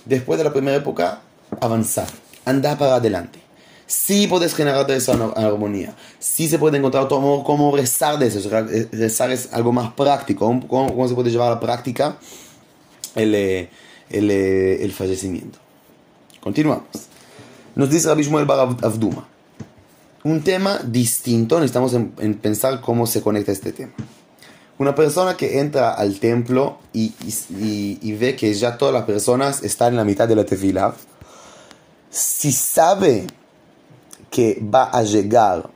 Después 0.06 0.38
de 0.38 0.44
la 0.44 0.52
primera 0.54 0.78
época, 0.78 1.20
avanzar, 1.60 2.08
andar 2.46 2.78
para 2.78 2.94
adelante 2.94 3.41
sí 3.86 4.26
puedes 4.26 4.54
generar 4.54 4.90
esa 4.90 5.12
armonía. 5.36 5.94
Sí 6.18 6.48
se 6.48 6.58
puede 6.58 6.78
encontrar 6.78 7.08
cómo, 7.08 7.44
cómo 7.44 7.76
rezar 7.76 8.18
de 8.18 8.26
eso. 8.28 8.48
Rezar 8.92 9.30
es 9.30 9.52
algo 9.52 9.72
más 9.72 9.92
práctico. 9.92 10.46
Cómo, 10.46 10.88
cómo 10.88 11.08
se 11.08 11.14
puede 11.14 11.30
llevar 11.30 11.48
a 11.48 11.54
la 11.54 11.60
práctica 11.60 12.16
el, 13.14 13.34
eh, 13.34 13.68
el, 14.10 14.30
eh, 14.30 14.84
el 14.84 14.92
fallecimiento. 14.92 15.58
Continuamos. 16.40 16.86
Nos 17.74 17.90
dice 17.90 18.08
Rabbi 18.08 18.22
Shmuel 18.22 18.44
Bar 18.44 18.76
Avduma. 18.82 19.28
Un 20.24 20.42
tema 20.42 20.78
distinto, 20.84 21.56
necesitamos 21.56 21.94
en, 21.94 22.12
en, 22.18 22.34
pensar 22.34 22.80
cómo 22.80 23.06
se 23.06 23.22
conecta 23.22 23.50
este 23.50 23.72
tema. 23.72 23.92
Una 24.78 24.94
persona 24.94 25.36
que 25.36 25.58
entra 25.58 25.94
al 25.94 26.20
templo 26.20 26.78
y, 26.92 27.12
y, 27.50 27.98
y, 28.00 28.12
ve 28.12 28.36
que 28.36 28.52
ya 28.54 28.78
todas 28.78 28.94
las 28.94 29.04
personas 29.04 29.62
están 29.62 29.94
en 29.94 29.96
la 29.96 30.04
mitad 30.04 30.28
de 30.28 30.36
la 30.36 30.44
tefila, 30.44 30.94
si 32.10 32.52
sabe 32.52 33.26
que 34.32 34.60
va 34.62 34.84
a 34.84 35.02
llegar 35.02 35.70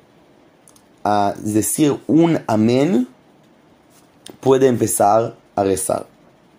a 1.05 1.35
decir 1.39 2.01
un 2.09 2.41
amén, 2.49 3.07
puede 4.41 4.67
empezar 4.67 5.37
a 5.55 5.63
rezar. 5.63 6.07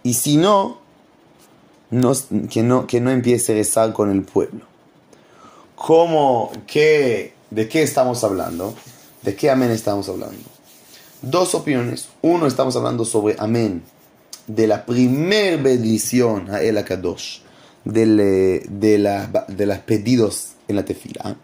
Y 0.04 0.14
si 0.14 0.38
no, 0.38 0.78
que, 2.50 2.62
no 2.62 2.86
que 2.88 3.02
no 3.02 3.10
empiece 3.10 3.52
a 3.52 3.56
rezar 3.56 3.94
con 3.94 4.12
el 4.12 4.22
pueblo. 4.22 4.62
¿Cómo, 5.76 6.52
qué, 6.68 7.34
¿De 7.50 7.68
qué 7.68 7.82
estamos 7.82 8.24
hablando? 8.24 8.76
¿De 9.24 9.36
qué 9.36 9.50
amén 9.50 9.72
estamos 9.72 10.08
hablando? 10.08 10.44
Dos 11.24 11.56
opiniones. 11.56 12.10
Uno, 12.22 12.46
estamos 12.46 12.76
hablando 12.76 13.06
sobre 13.06 13.36
amén 13.40 13.84
de 14.46 14.68
la 14.68 14.86
primer 14.86 15.62
bendición 15.62 16.50
a 16.52 16.62
El 16.62 16.78
Akadosh, 16.78 17.40
de, 17.84 18.06
de, 18.70 19.28
de 19.48 19.66
los 19.66 19.78
pedidos 19.80 20.52
en 20.68 20.76
la 20.76 20.86
tefila. 20.86 21.36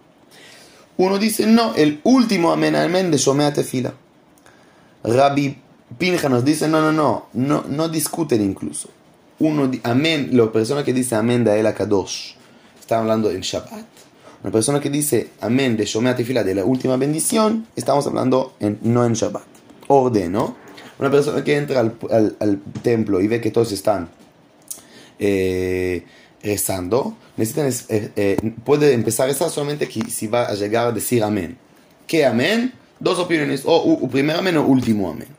Uno 0.97 1.17
dice, 1.17 1.47
no, 1.47 1.73
el 1.75 1.99
último 2.03 2.51
amén 2.51 2.75
amén 2.75 3.11
de 3.11 3.17
Shomea 3.17 3.53
Tefila. 3.53 3.93
Rabbi 5.03 5.57
Pinja 5.97 6.29
nos 6.29 6.45
dice, 6.45 6.67
no, 6.67 6.81
no, 6.81 6.91
no, 6.91 7.27
no, 7.33 7.63
no 7.67 7.89
discuten 7.89 8.41
incluso. 8.41 8.89
Uno, 9.39 9.69
amén, 9.83 10.29
la 10.31 10.51
persona 10.51 10.83
que 10.83 10.93
dice 10.93 11.15
amén 11.15 11.43
de 11.43 11.59
El 11.59 11.67
Akadosh, 11.67 12.35
está 12.79 12.99
hablando 12.99 13.31
en 13.31 13.41
Shabbat. 13.41 13.85
Una 14.43 14.51
persona 14.51 14.79
que 14.79 14.89
dice 14.89 15.31
amén 15.41 15.77
de 15.77 15.85
Shomea 15.85 16.15
Tefila, 16.15 16.43
de 16.43 16.55
la 16.55 16.65
última 16.65 16.97
bendición, 16.97 17.67
estamos 17.75 18.05
hablando 18.07 18.53
en, 18.59 18.79
no 18.81 19.05
en 19.05 19.13
Shabbat. 19.13 19.43
Orden, 19.87 20.31
¿no? 20.31 20.55
Una 20.99 21.09
persona 21.09 21.43
que 21.43 21.57
entra 21.57 21.79
al, 21.79 22.61
templo 22.81 23.19
y 23.19 23.27
ve 23.27 23.41
que 23.41 23.51
todos 23.51 23.71
están 23.71 24.09
eh, 25.19 26.05
rezando, 26.43 27.15
necesitan, 27.37 27.67
eh, 27.89 28.11
eh, 28.15 28.53
puede 28.65 28.93
empezar 28.93 29.25
a 29.25 29.27
rezar 29.29 29.49
solamente 29.49 29.89
si 30.09 30.27
va 30.27 30.43
a 30.43 30.53
llegar 30.53 30.87
a 30.87 30.91
decir 30.91 31.23
amén. 31.23 31.57
¿Qué 32.05 32.25
amén? 32.25 32.73
Dos 32.99 33.17
opiniones, 33.17 33.63
o, 33.65 34.07
primer 34.09 34.35
amén 34.35 34.57
o 34.57 34.65
último 34.65 35.09
amén. 35.09 35.29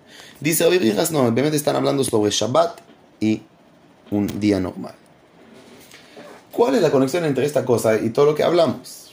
Dice 0.41 0.69
Rijas, 0.69 1.11
no, 1.13 1.21
obviamente 1.21 1.57
están 1.57 1.77
hablando 1.77 2.03
sobre 2.05 2.31
Shabbat 2.31 2.81
y 3.21 3.43
un 4.11 4.41
día 4.41 4.59
normal. 4.59 4.95
¿Cuál 6.51 6.77
es 6.77 6.83
la 6.83 6.91
conexión 6.91 7.25
entre 7.25 7.45
esta 7.45 7.65
cosa 7.65 7.97
y 7.99 8.11
todo 8.11 8.27
lo 8.27 8.35
que 8.35 8.43
hablamos? 8.43 9.13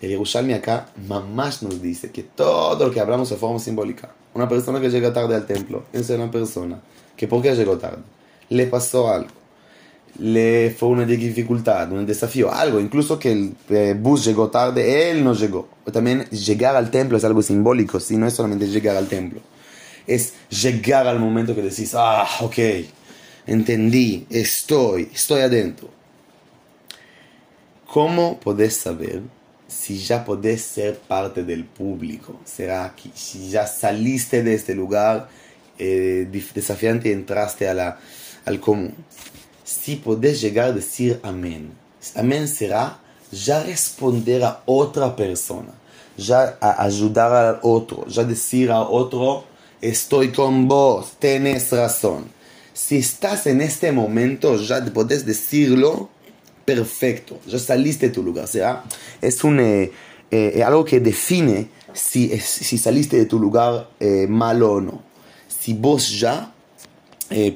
El 0.00 0.10
Yerushalmi 0.10 0.52
acá, 0.52 0.88
mamás 1.08 1.62
nos 1.62 1.80
dice 1.80 2.10
que 2.10 2.22
todo 2.22 2.86
lo 2.86 2.92
que 2.92 3.00
hablamos 3.00 3.30
de 3.30 3.36
forma 3.36 3.58
simbólica. 3.58 4.10
Una 4.34 4.48
persona 4.48 4.80
que 4.80 4.90
llega 4.90 5.12
tarde 5.12 5.34
al 5.34 5.46
templo, 5.46 5.84
es 5.92 6.08
una 6.10 6.30
persona 6.30 6.80
que 7.16 7.26
¿por 7.26 7.42
qué 7.42 7.54
llegó 7.54 7.78
tarde? 7.78 8.02
Le 8.50 8.66
pasó 8.66 9.08
algo. 9.08 9.45
Le 10.18 10.70
fue 10.70 10.88
una 10.88 11.04
dificultad, 11.04 11.92
un 11.92 12.06
desafío, 12.06 12.52
algo. 12.52 12.80
Incluso 12.80 13.18
que 13.18 13.32
el 13.32 13.54
eh, 13.68 13.94
bus 13.98 14.24
llegó 14.24 14.48
tarde, 14.48 15.10
él 15.10 15.22
no 15.22 15.34
llegó. 15.34 15.68
También 15.92 16.24
llegar 16.30 16.74
al 16.76 16.90
templo 16.90 17.18
es 17.18 17.24
algo 17.24 17.42
simbólico, 17.42 18.00
si 18.00 18.16
no 18.16 18.26
es 18.26 18.34
solamente 18.34 18.66
llegar 18.66 18.96
al 18.96 19.08
templo. 19.08 19.40
Es 20.06 20.34
llegar 20.48 21.06
al 21.06 21.18
momento 21.18 21.54
que 21.54 21.62
decís, 21.62 21.92
ah, 21.94 22.26
ok, 22.40 22.58
entendí, 23.46 24.26
estoy, 24.30 25.10
estoy 25.12 25.42
adentro. 25.42 25.90
¿Cómo 27.86 28.40
podés 28.40 28.76
saber 28.76 29.22
si 29.68 29.98
ya 29.98 30.24
podés 30.24 30.62
ser 30.62 30.98
parte 30.98 31.42
del 31.42 31.64
público, 31.64 32.40
será 32.44 32.94
que 32.94 33.10
si 33.14 33.50
ya 33.50 33.66
saliste 33.66 34.42
de 34.42 34.54
este 34.54 34.74
lugar 34.74 35.28
eh, 35.78 36.28
desafiante 36.54 37.08
y 37.08 37.12
entraste 37.12 37.68
a 37.68 37.98
al 38.44 38.60
común, 38.60 38.94
si 39.66 39.96
podés 39.96 40.40
llegar 40.40 40.68
a 40.68 40.72
decir 40.72 41.18
amén, 41.24 41.72
amén 42.14 42.46
será 42.46 43.00
ya 43.32 43.64
responder 43.64 44.44
a 44.44 44.62
otra 44.64 45.16
persona, 45.16 45.72
ya 46.16 46.56
a 46.60 46.84
ayudar 46.84 47.32
al 47.32 47.58
otro, 47.62 48.06
ya 48.06 48.22
decir 48.22 48.70
a 48.70 48.80
otro, 48.82 49.42
estoy 49.80 50.30
con 50.30 50.68
vos, 50.68 51.14
tenés 51.18 51.72
razón. 51.72 52.26
Si 52.72 52.98
estás 52.98 53.48
en 53.48 53.60
este 53.60 53.90
momento, 53.90 54.56
ya 54.56 54.84
podés 54.84 55.26
decirlo 55.26 56.10
perfecto, 56.64 57.40
ya 57.44 57.58
saliste 57.58 58.06
de 58.06 58.14
tu 58.14 58.22
lugar. 58.22 58.44
O 58.44 58.48
sea, 58.48 58.84
es 59.20 59.42
un, 59.42 59.58
eh, 59.58 59.90
eh, 60.30 60.62
algo 60.62 60.84
que 60.84 61.00
define 61.00 61.70
si, 61.92 62.38
si 62.38 62.78
saliste 62.78 63.16
de 63.16 63.26
tu 63.26 63.40
lugar 63.40 63.88
eh, 63.98 64.28
malo 64.28 64.74
o 64.74 64.80
no. 64.80 65.02
Si 65.48 65.72
vos 65.72 66.20
ya 66.20 66.52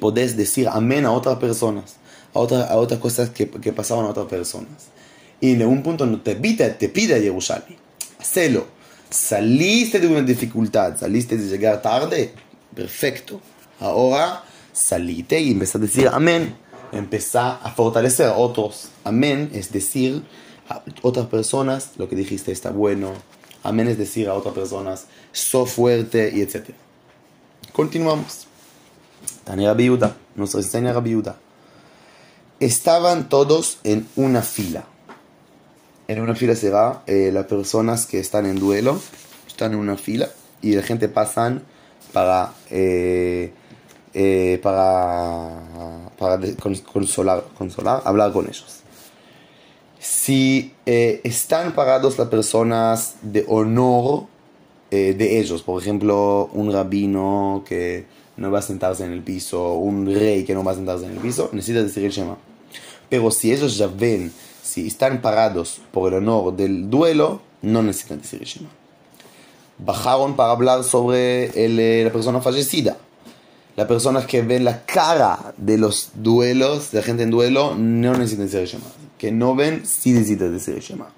podés 0.01 0.37
decir 0.37 0.67
amén 0.67 1.07
a 1.07 1.13
otras 1.13 1.37
personas, 1.37 2.00
a, 2.35 2.39
a 2.39 2.77
otras 2.77 3.01
cosas 3.01 3.31
que, 3.31 3.49
que, 3.49 3.73
pasaban 3.73 4.07
a 4.07 4.11
otras 4.11 4.27
personas. 4.27 4.89
Y 5.41 5.53
en 5.53 5.67
un 5.67 5.83
punto 5.83 6.07
no 6.07 6.21
te 6.21 6.37
pide, 6.37 6.71
te 6.71 6.89
pide 6.89 7.21
Yerushalmi, 7.23 7.77
hacelo. 8.19 8.67
Saliste 9.09 9.99
de 9.99 10.07
una 10.07 10.23
dificultad, 10.23 10.97
saliste 10.97 11.37
de 11.37 11.49
llegar 11.49 11.83
tarde, 11.83 12.33
perfecto. 12.75 13.41
Ahora 13.81 14.45
salite 14.73 15.41
y 15.41 15.51
empezaste 15.51 15.79
a 15.79 15.81
decir 15.81 16.09
amén 16.13 16.55
empezar 16.93 17.61
a 17.63 17.71
fortalecer 17.71 18.27
a 18.27 18.37
otros. 18.37 18.89
Amén 19.05 19.51
es 19.53 19.73
decir 19.73 20.23
a 20.69 20.83
otras 21.03 21.27
personas 21.27 21.93
lo 21.97 22.09
que 22.09 22.17
dijiste 22.17 22.53
está 22.53 22.71
bueno. 22.71 23.13
Amén 23.63 23.89
es 23.89 23.99
decir 23.99 24.29
a 24.29 24.35
otras 24.35 24.55
personas, 24.55 25.07
so 25.33 25.67
fuerte 25.67 26.33
y 26.35 26.41
etc. 26.41 26.71
Continuamos. 27.73 28.47
Tania 29.45 29.75
Viuda, 29.75 30.17
nos 30.35 30.55
enseña 30.55 30.99
Viuda. 31.01 31.37
Estaban 32.61 33.29
todos 33.29 33.79
en 33.85 34.07
una 34.17 34.43
fila. 34.43 34.85
En 36.09 36.21
una 36.21 36.35
fila 36.35 36.55
será 36.55 37.03
eh, 37.07 37.31
las 37.33 37.47
personas 37.47 38.07
que 38.07 38.19
están 38.19 38.47
en 38.47 38.61
duelo, 38.61 39.01
están 39.47 39.73
en 39.73 39.79
una 39.79 39.97
fila 39.97 40.29
y 40.63 40.75
la 40.75 40.83
gente 40.83 41.09
pasan 41.09 41.63
para 42.13 42.53
eh, 42.71 43.53
eh, 44.13 44.59
para, 44.63 46.11
para 46.19 46.41
consolar, 46.93 47.45
consolar, 47.57 48.03
hablar 48.05 48.33
con 48.33 48.47
ellos. 48.47 48.81
Si 50.01 50.75
eh, 50.87 51.21
están 51.25 51.73
parados 51.73 52.19
las 52.19 52.29
personas 52.29 53.17
de 53.23 53.45
honor 53.49 54.27
de 54.91 55.39
ellos, 55.39 55.63
por 55.63 55.81
ejemplo, 55.81 56.51
un 56.53 56.73
rabino 56.73 57.63
que 57.65 58.07
no 58.37 58.51
va 58.51 58.59
a 58.59 58.63
sentarse 58.63 59.05
en 59.05 59.13
el 59.13 59.23
piso, 59.23 59.75
un 59.75 60.05
rey 60.13 60.43
que 60.45 60.53
no 60.53 60.65
va 60.65 60.73
a 60.73 60.75
sentarse 60.75 61.07
en 61.07 61.13
el 61.13 61.19
piso, 61.19 61.49
necesita 61.53 61.85
decir 61.85 62.05
el 62.05 62.11
Shema. 62.11 62.50
Pero 63.11 63.31
si 63.31 63.53
ellos 63.53 63.77
ya 63.77 63.89
ven, 63.89 64.33
si 64.63 64.87
están 64.87 65.21
parados 65.21 65.81
por 65.93 66.13
el 66.13 66.21
honor 66.21 66.57
del 66.57 66.89
duelo, 66.89 67.43
no 67.61 67.83
necesitan 67.83 68.23
decir 68.23 68.41
el 68.41 68.47
Shema. 68.47 68.71
Bajaron 69.79 70.37
para 70.37 70.53
hablar 70.53 70.85
sobre 70.85 71.49
la 72.05 72.13
persona 72.13 72.41
fallecida 72.41 72.97
las 73.77 73.89
personas 73.89 74.27
que 74.27 74.43
ven 74.43 74.65
la 74.65 74.85
cara 74.85 75.55
de 75.57 75.79
los 75.79 76.11
duelos, 76.15 76.91
de 76.91 76.99
la 76.99 77.05
gente 77.05 77.23
en 77.23 77.31
duelo, 77.31 77.75
no 77.77 78.13
necesitan 78.13 78.47
decir 78.47 78.65
Shema. 78.65 78.91
Que 79.17 79.33
no 79.33 79.55
ven, 79.55 79.87
sí 79.87 80.13
necesitan 80.13 80.53
decir 80.53 80.81
Shema. 80.81 81.09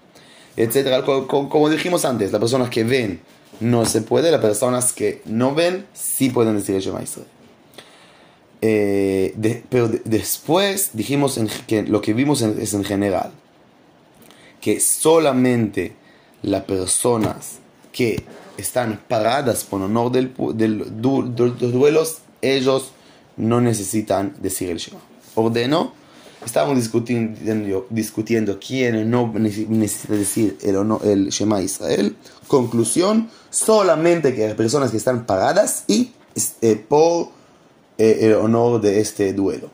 Etcétera. 0.56 1.04
Como, 1.04 1.68
dijimos 1.68 2.04
antes, 2.04 2.30
las 2.30 2.40
personas 2.40 2.70
que 2.70 2.84
ven 2.84 3.20
no 3.58 3.84
se 3.84 4.02
puede, 4.02 4.30
las 4.30 4.40
personas 4.40 4.92
que 4.92 5.22
no 5.24 5.54
ven 5.54 5.86
sí 5.92 6.30
pueden 6.30 6.56
decir 6.56 6.78
Shema 6.78 7.02
Israel. 7.02 7.26
Eh, 8.64 9.64
pero 9.68 9.88
después 9.88 10.90
dijimos 10.92 11.38
que 11.66 11.82
lo 11.82 12.00
que 12.00 12.14
vimos 12.14 12.42
es 12.42 12.74
en 12.74 12.84
general 12.84 13.32
que 14.62 14.78
solamente 14.78 15.92
las 16.42 16.62
personas 16.62 17.58
que 17.90 18.22
están 18.56 19.00
paradas 19.08 19.64
por 19.64 19.82
honor 19.82 20.12
del, 20.12 20.32
del, 20.54 20.78
los 20.78 21.72
duelos 21.72 22.18
ellos 22.40 22.92
no 23.36 23.60
necesitan 23.60 24.36
decir 24.40 24.70
el 24.70 24.78
Shema. 24.78 25.00
Ordeno, 25.34 25.92
estamos 26.44 26.76
discutiendo, 26.76 27.86
discutiendo 27.90 28.58
quién 28.60 29.10
no 29.10 29.32
necesita 29.34 30.14
decir 30.14 30.56
el, 30.62 30.76
el 31.04 31.28
Shema 31.30 31.60
Israel. 31.60 32.16
Conclusión, 32.46 33.28
solamente 33.50 34.34
que 34.34 34.46
las 34.46 34.54
personas 34.54 34.92
que 34.92 34.98
están 34.98 35.26
pagadas 35.26 35.84
y 35.88 36.12
eh, 36.60 36.76
por 36.76 37.30
el 37.98 38.34
honor 38.34 38.80
de 38.80 39.00
este 39.00 39.32
duelo. 39.32 39.70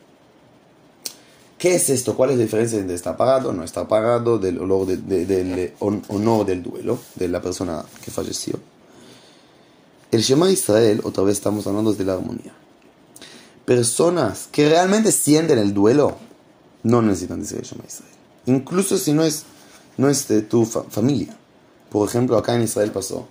¿Qué 1.59 1.75
es 1.75 1.89
esto? 1.89 2.15
¿Cuál 2.15 2.29
es 2.31 2.37
la 2.37 2.43
diferencia 2.43 2.79
entre 2.79 2.95
estar 2.95 3.17
pagado, 3.17 3.51
no 3.51 3.65
estar 3.65 3.85
pagado, 3.85 4.39
del 4.39 4.59
honor 4.59 4.85
del 4.87 6.63
duelo 6.63 6.99
de 7.15 7.27
la 7.27 7.41
persona 7.41 7.83
que 8.03 8.11
falleció? 8.11 8.57
El 10.09 10.21
Shema 10.21 10.49
Israel, 10.49 11.01
otra 11.03 11.23
vez 11.23 11.37
estamos 11.37 11.67
hablando 11.67 11.93
de 11.93 12.05
la 12.05 12.13
armonía. 12.13 12.53
Personas 13.65 14.47
que 14.49 14.69
realmente 14.69 15.11
sienten 15.11 15.59
el 15.59 15.73
duelo 15.73 16.15
no 16.83 17.01
necesitan 17.01 17.41
decir 17.41 17.57
el 17.57 17.65
Shema 17.65 17.83
Israel. 17.85 18.13
Incluso 18.45 18.97
si 18.97 19.11
no 19.11 19.23
es, 19.23 19.43
no 19.97 20.09
es 20.09 20.29
de 20.29 20.41
tu 20.41 20.65
familia. 20.65 21.35
Por 21.89 22.07
ejemplo, 22.07 22.37
acá 22.37 22.55
en 22.55 22.63
Israel 22.63 22.91
pasó 22.91 23.27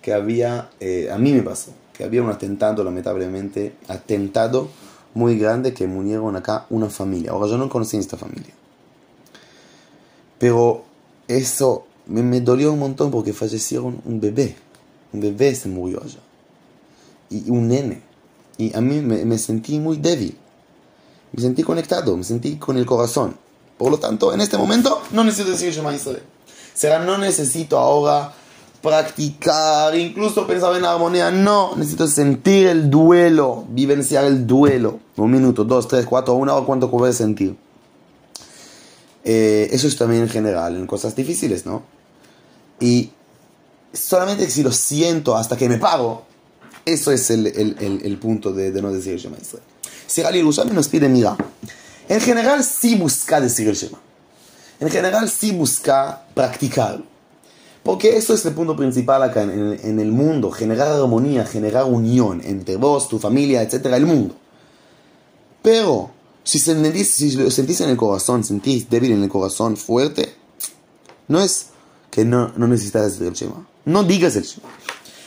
que 0.00 0.12
había, 0.12 0.70
eh, 0.78 1.08
a 1.10 1.18
mí 1.18 1.32
me 1.32 1.42
pasó, 1.42 1.72
que 1.96 2.04
había 2.04 2.22
un 2.22 2.30
atentado, 2.30 2.82
lamentablemente, 2.84 3.76
atentado 3.88 4.68
muy 5.14 5.38
grande 5.38 5.72
que 5.72 5.86
murieron 5.86 6.36
acá 6.36 6.66
una 6.70 6.90
familia. 6.90 7.30
Ahora 7.30 7.48
yo 7.48 7.56
no 7.56 7.68
conocí 7.68 7.96
esta 7.96 8.16
familia. 8.16 8.52
Pero 10.38 10.84
eso 11.28 11.86
me, 12.06 12.22
me 12.22 12.40
dolió 12.40 12.72
un 12.72 12.80
montón 12.80 13.10
porque 13.10 13.32
fallecieron 13.32 14.02
un 14.04 14.20
bebé. 14.20 14.56
Un 15.12 15.20
bebé 15.20 15.54
se 15.54 15.68
murió 15.68 16.02
allá. 16.02 16.18
Y 17.30 17.48
un 17.48 17.68
nene. 17.68 18.02
Y 18.58 18.76
a 18.76 18.80
mí 18.80 19.00
me, 19.00 19.24
me 19.24 19.38
sentí 19.38 19.78
muy 19.78 19.96
débil. 19.96 20.36
Me 21.32 21.42
sentí 21.42 21.62
conectado, 21.62 22.16
me 22.16 22.24
sentí 22.24 22.56
con 22.56 22.76
el 22.76 22.86
corazón. 22.86 23.36
Por 23.78 23.90
lo 23.90 23.98
tanto, 23.98 24.32
en 24.32 24.40
este 24.40 24.56
momento 24.56 25.00
no 25.12 25.24
necesito 25.24 25.50
decir 25.50 25.72
Shema 25.72 25.94
Israel. 25.94 26.22
Será, 26.74 27.04
no 27.04 27.18
necesito 27.18 27.78
ahora 27.78 28.34
practicar, 28.84 29.96
incluso 29.96 30.46
pensar 30.46 30.76
en 30.76 30.84
armonía. 30.84 31.30
No, 31.30 31.74
necesito 31.74 32.06
sentir 32.06 32.66
el 32.66 32.90
duelo, 32.90 33.64
vivenciar 33.70 34.26
el 34.26 34.46
duelo. 34.46 35.00
Un 35.16 35.30
minuto, 35.30 35.64
dos, 35.64 35.88
tres, 35.88 36.04
cuatro, 36.04 36.34
una 36.34 36.54
hora, 36.54 36.66
cuánto 36.66 36.90
puedes 36.90 37.16
sentir. 37.16 37.56
Eh, 39.24 39.70
eso 39.72 39.88
es 39.88 39.96
también 39.96 40.22
en 40.22 40.28
general, 40.28 40.76
en 40.76 40.86
cosas 40.86 41.16
difíciles, 41.16 41.64
¿no? 41.64 41.82
Y 42.78 43.10
solamente 43.90 44.50
si 44.50 44.62
lo 44.62 44.70
siento 44.70 45.34
hasta 45.34 45.56
que 45.56 45.66
me 45.66 45.78
pago, 45.78 46.26
eso 46.84 47.10
es 47.10 47.30
el, 47.30 48.18
punto 48.20 48.52
de, 48.52 48.70
no 48.82 48.92
decir 48.92 49.16
Shema 49.16 49.38
Israel. 49.40 49.64
Si 50.06 50.22
Ali 50.22 50.42
nos 50.42 50.88
pide, 50.88 51.08
mira, 51.08 51.38
en 52.06 52.20
general 52.20 52.62
sí 52.62 52.96
busca 52.96 53.40
decir 53.40 53.66
el 53.66 53.76
Shema. 53.76 53.98
En 54.78 54.90
general 54.90 55.30
sí 55.30 55.52
busca 55.52 56.26
practicar. 56.34 57.13
Porque 57.84 58.16
eso 58.16 58.32
es 58.32 58.44
el 58.46 58.54
punto 58.54 58.74
principal 58.74 59.22
acá 59.22 59.42
en, 59.42 59.78
en, 59.80 60.00
el 60.00 60.10
mundo, 60.10 60.50
generar 60.50 60.88
armonía, 60.88 61.44
generar 61.44 61.84
unión 61.84 62.40
entre 62.42 62.76
vos, 62.76 63.08
tu 63.08 63.18
familia, 63.18 63.62
etcétera, 63.62 63.98
el 63.98 64.06
mundo. 64.06 64.34
Pero 65.60 66.10
si, 66.42 66.58
sentís, 66.58 67.14
si 67.14 67.32
lo 67.32 67.50
sentís 67.50 67.82
en 67.82 67.90
el 67.90 67.96
corazón, 67.96 68.42
sentís 68.42 68.88
débil 68.88 69.12
en 69.12 69.22
el 69.22 69.28
corazón, 69.28 69.76
fuerte, 69.76 70.34
no 71.28 71.40
es 71.40 71.68
que 72.10 72.24
no, 72.24 72.52
no 72.56 72.66
necesitas 72.68 73.20
el 73.20 73.32
Shema. 73.32 73.66
No 73.84 74.02
digas 74.04 74.36
el 74.36 74.44
Shema. 74.44 74.68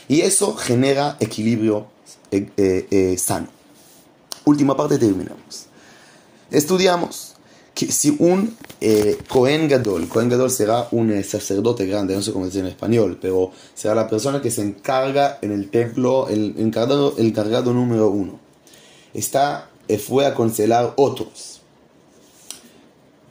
Y 0.08 0.22
eso 0.22 0.56
genera 0.56 1.16
equilibrio 1.20 1.86
eh, 2.30 2.50
eh, 2.56 2.88
eh, 2.90 3.18
sano. 3.18 3.48
Última 4.44 4.76
parte, 4.76 4.98
terminamos. 4.98 5.66
Estudiamos 6.50 7.27
si 7.86 8.16
un 8.18 8.56
eh, 8.80 9.18
Cohen 9.28 9.68
Gadol, 9.68 10.08
Cohen 10.08 10.28
Gadol 10.28 10.50
será 10.50 10.88
un 10.90 11.12
eh, 11.12 11.22
sacerdote 11.22 11.86
grande, 11.86 12.14
no 12.14 12.22
sé 12.22 12.32
cómo 12.32 12.46
decir 12.46 12.60
en 12.60 12.66
español, 12.66 13.18
pero 13.20 13.52
será 13.74 13.94
la 13.94 14.08
persona 14.08 14.42
que 14.42 14.50
se 14.50 14.62
encarga 14.62 15.38
en 15.42 15.52
el 15.52 15.70
templo, 15.70 16.28
el 16.28 16.54
encargado, 16.58 17.14
el 17.18 17.26
encargado 17.26 17.72
número 17.72 18.08
uno. 18.08 18.40
Está, 19.14 19.70
eh, 19.86 19.98
fue 19.98 20.26
a 20.26 20.34
cancelar 20.34 20.94
otros. 20.96 21.60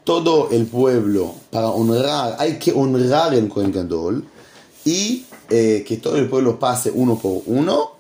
Todo 0.04 0.50
el 0.52 0.66
pueblo, 0.68 1.36
para 1.52 1.68
honrar, 1.70 2.38
hay 2.40 2.58
que 2.58 2.72
honrar 2.72 3.34
el 3.34 3.50
Cohen 3.50 3.74
Gadol 3.74 4.24
y 4.86 5.26
eh, 5.50 5.84
que 5.86 5.98
todo 5.98 6.16
el 6.16 6.30
pueblo 6.30 6.58
pase 6.58 6.92
uno 6.94 7.18
por 7.20 7.42
uno, 7.46 7.92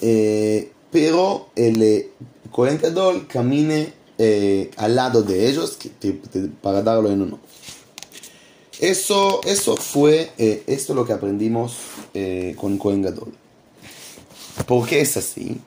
eh, 0.00 0.70
pero 0.90 1.48
el 1.56 2.10
Cohen 2.52 2.78
Gadol 2.80 3.26
camine 3.26 3.99
eh, 4.22 4.70
al 4.76 4.96
lado 4.96 5.22
de 5.22 5.48
ellos 5.48 5.78
que, 5.78 5.88
te, 5.88 6.12
para 6.60 6.82
darlo 6.82 7.10
en 7.10 7.22
uno. 7.22 7.38
Eso, 8.78 9.40
eso 9.46 9.76
fue, 9.76 10.32
eh, 10.36 10.62
esto 10.66 10.92
es 10.92 10.96
lo 10.96 11.06
que 11.06 11.14
aprendimos 11.14 11.78
eh, 12.12 12.54
con 12.60 12.76
Cohen 12.76 13.00
Gadol. 13.00 13.32
¿Por 14.66 14.86
qué 14.86 15.00
es 15.00 15.16
así? 15.16 15.58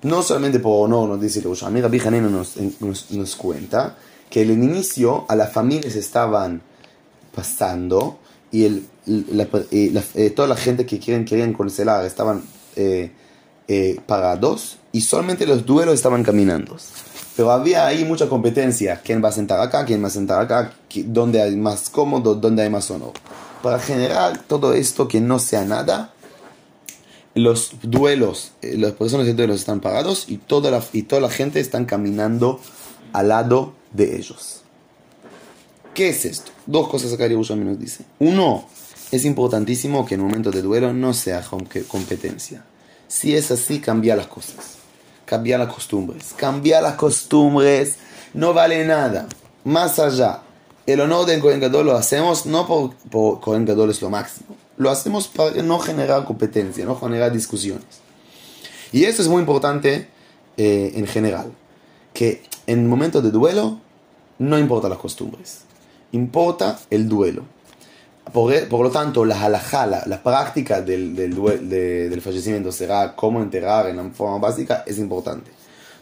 No 0.00 0.22
solamente 0.22 0.58
por 0.58 0.86
honor, 0.86 1.06
nos 1.06 1.20
dice 1.20 1.42
Amir 1.66 1.82
Rabbi 1.82 2.00
Hanina 2.00 2.30
nos, 2.30 2.56
nos, 2.80 3.10
nos 3.10 3.36
cuenta 3.36 3.98
que 4.30 4.40
en 4.40 4.52
el 4.52 4.64
inicio 4.64 5.26
a 5.28 5.36
las 5.36 5.52
familias 5.52 5.94
estaban 5.94 6.62
pasando 7.34 8.20
y 8.50 8.64
el, 8.64 8.86
toda 10.34 10.48
la 10.48 10.56
gente 10.56 10.86
que 10.86 10.98
quieren, 10.98 11.26
querían 11.26 11.52
cancelar 11.52 12.06
estaban 12.06 12.42
parados 14.06 14.78
y 14.92 15.02
solamente 15.02 15.46
los 15.46 15.66
duelos 15.66 15.94
estaban 15.94 16.22
caminando. 16.24 16.78
Pero 17.38 17.52
había 17.52 17.86
ahí 17.86 18.04
mucha 18.04 18.28
competencia. 18.28 19.00
¿Quién 19.00 19.22
va 19.22 19.28
a 19.28 19.32
sentar 19.32 19.60
acá? 19.60 19.84
¿Quién 19.84 20.02
va 20.02 20.08
a 20.08 20.10
sentar 20.10 20.42
acá? 20.42 20.72
¿Dónde 21.04 21.40
hay 21.40 21.54
más 21.54 21.88
cómodo? 21.88 22.34
¿Dónde 22.34 22.64
hay 22.64 22.68
más 22.68 22.90
honor? 22.90 23.12
Para 23.62 23.78
generar 23.78 24.42
todo 24.42 24.72
esto 24.74 25.06
que 25.06 25.20
no 25.20 25.38
sea 25.38 25.64
nada, 25.64 26.12
los 27.36 27.74
duelos, 27.80 28.50
las 28.60 28.90
personas 28.90 29.24
de 29.24 29.34
duelos 29.34 29.60
están 29.60 29.78
parados 29.78 30.24
y 30.26 30.38
toda 30.38 30.72
la, 30.72 30.82
y 30.92 31.04
toda 31.04 31.20
la 31.22 31.30
gente 31.30 31.60
están 31.60 31.84
caminando 31.84 32.58
al 33.12 33.28
lado 33.28 33.72
de 33.92 34.16
ellos. 34.16 34.62
¿Qué 35.94 36.08
es 36.08 36.24
esto? 36.24 36.50
Dos 36.66 36.88
cosas 36.88 37.12
acá 37.12 37.28
Yerushalmi 37.28 37.64
nos 37.64 37.78
dice. 37.78 38.04
Uno, 38.18 38.66
es 39.12 39.24
importantísimo 39.24 40.04
que 40.04 40.16
en 40.16 40.22
un 40.22 40.26
momento 40.26 40.50
de 40.50 40.60
duelo 40.60 40.92
no 40.92 41.14
sea 41.14 41.44
competencia. 41.86 42.64
Si 43.06 43.36
es 43.36 43.52
así, 43.52 43.78
cambia 43.78 44.16
las 44.16 44.26
cosas. 44.26 44.77
Cambia 45.28 45.58
las 45.58 45.70
costumbres. 45.70 46.32
Cambia 46.38 46.80
las 46.80 46.94
costumbres 46.94 47.96
no 48.32 48.54
vale 48.54 48.82
nada. 48.86 49.26
Más 49.62 49.98
allá, 49.98 50.40
el 50.86 51.00
honor 51.02 51.26
del 51.26 51.40
Kohen 51.40 51.60
Gadol 51.60 51.84
lo 51.84 51.96
hacemos 51.96 52.46
no 52.46 52.66
por, 52.66 52.94
por 53.10 53.40
Kohen 53.40 53.66
Gadol 53.66 53.90
es 53.90 54.00
lo 54.00 54.08
máximo. 54.08 54.56
Lo 54.78 54.88
hacemos 54.88 55.28
para 55.28 55.62
no 55.62 55.80
generar 55.80 56.24
competencia, 56.24 56.86
no 56.86 56.98
generar 56.98 57.30
discusiones. 57.30 57.84
Y 58.90 59.04
eso 59.04 59.20
es 59.20 59.28
muy 59.28 59.40
importante 59.40 60.08
eh, 60.56 60.92
en 60.94 61.06
general. 61.06 61.52
Que 62.14 62.42
en 62.66 62.86
momentos 62.88 63.22
de 63.22 63.30
duelo 63.30 63.80
no 64.38 64.58
importa 64.58 64.88
las 64.88 64.98
costumbres. 64.98 65.64
Importa 66.12 66.78
el 66.88 67.06
duelo. 67.06 67.42
Por, 68.32 68.68
por, 68.68 68.82
lo 68.82 68.90
tanto, 68.90 69.24
la 69.24 69.42
halajá, 69.42 69.86
la, 69.86 70.02
la 70.06 70.22
práctica 70.22 70.80
del, 70.80 71.14
del, 71.14 71.34
de, 71.68 72.08
del, 72.08 72.20
fallecimiento 72.20 72.72
será 72.72 73.14
cómo 73.14 73.40
enterrar 73.40 73.88
en 73.88 73.96
la 73.96 74.04
forma 74.10 74.38
básica, 74.38 74.84
es 74.86 74.98
importante. 74.98 75.50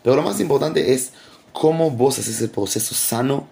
Pero 0.03 0.17
lo 0.17 0.23
más 0.23 0.41
importante 0.41 0.93
es 0.93 1.13
cómo 1.53 1.91
vos 1.91 2.19
haces 2.19 2.41
el 2.41 2.51
proceso 2.51 2.95
sano 2.95 3.49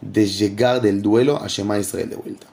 de 0.00 0.26
llegar 0.26 0.80
del 0.80 1.02
duelo 1.02 1.42
a 1.42 1.48
Shema 1.48 1.78
Israel 1.78 2.10
de 2.10 2.16
vuelta. 2.16 2.46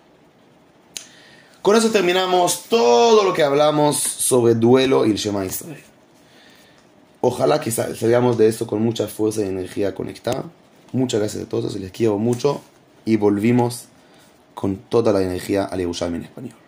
Con 1.62 1.76
eso 1.76 1.90
terminamos 1.90 2.66
todo 2.70 3.24
lo 3.24 3.34
que 3.34 3.44
hablamos 3.44 3.98
sobre 3.98 4.54
duelo 4.54 5.06
y 5.06 5.12
el 5.12 5.18
Shema 5.18 5.46
Israel. 5.46 5.84
Ojalá 7.22 7.60
que 7.60 7.72
salgamos 7.72 8.38
de 8.38 8.48
esto 8.48 8.68
con 8.68 8.84
mucha 8.84 9.08
fuerza 9.08 9.42
y 9.42 9.48
energía 9.48 9.96
conectada. 9.96 10.44
Muchas 10.92 11.20
gracias 11.20 11.44
a 11.44 11.50
todos, 11.50 11.76
les 11.76 11.92
quiero 11.92 12.20
mucho 12.20 12.62
y 13.04 13.18
volvimos 13.18 13.86
con 14.56 14.78
toda 14.78 15.14
la 15.14 15.22
energía 15.22 15.66
al 15.66 15.80
Yerushalmi 15.80 16.18
en 16.18 16.24
español. 16.24 16.65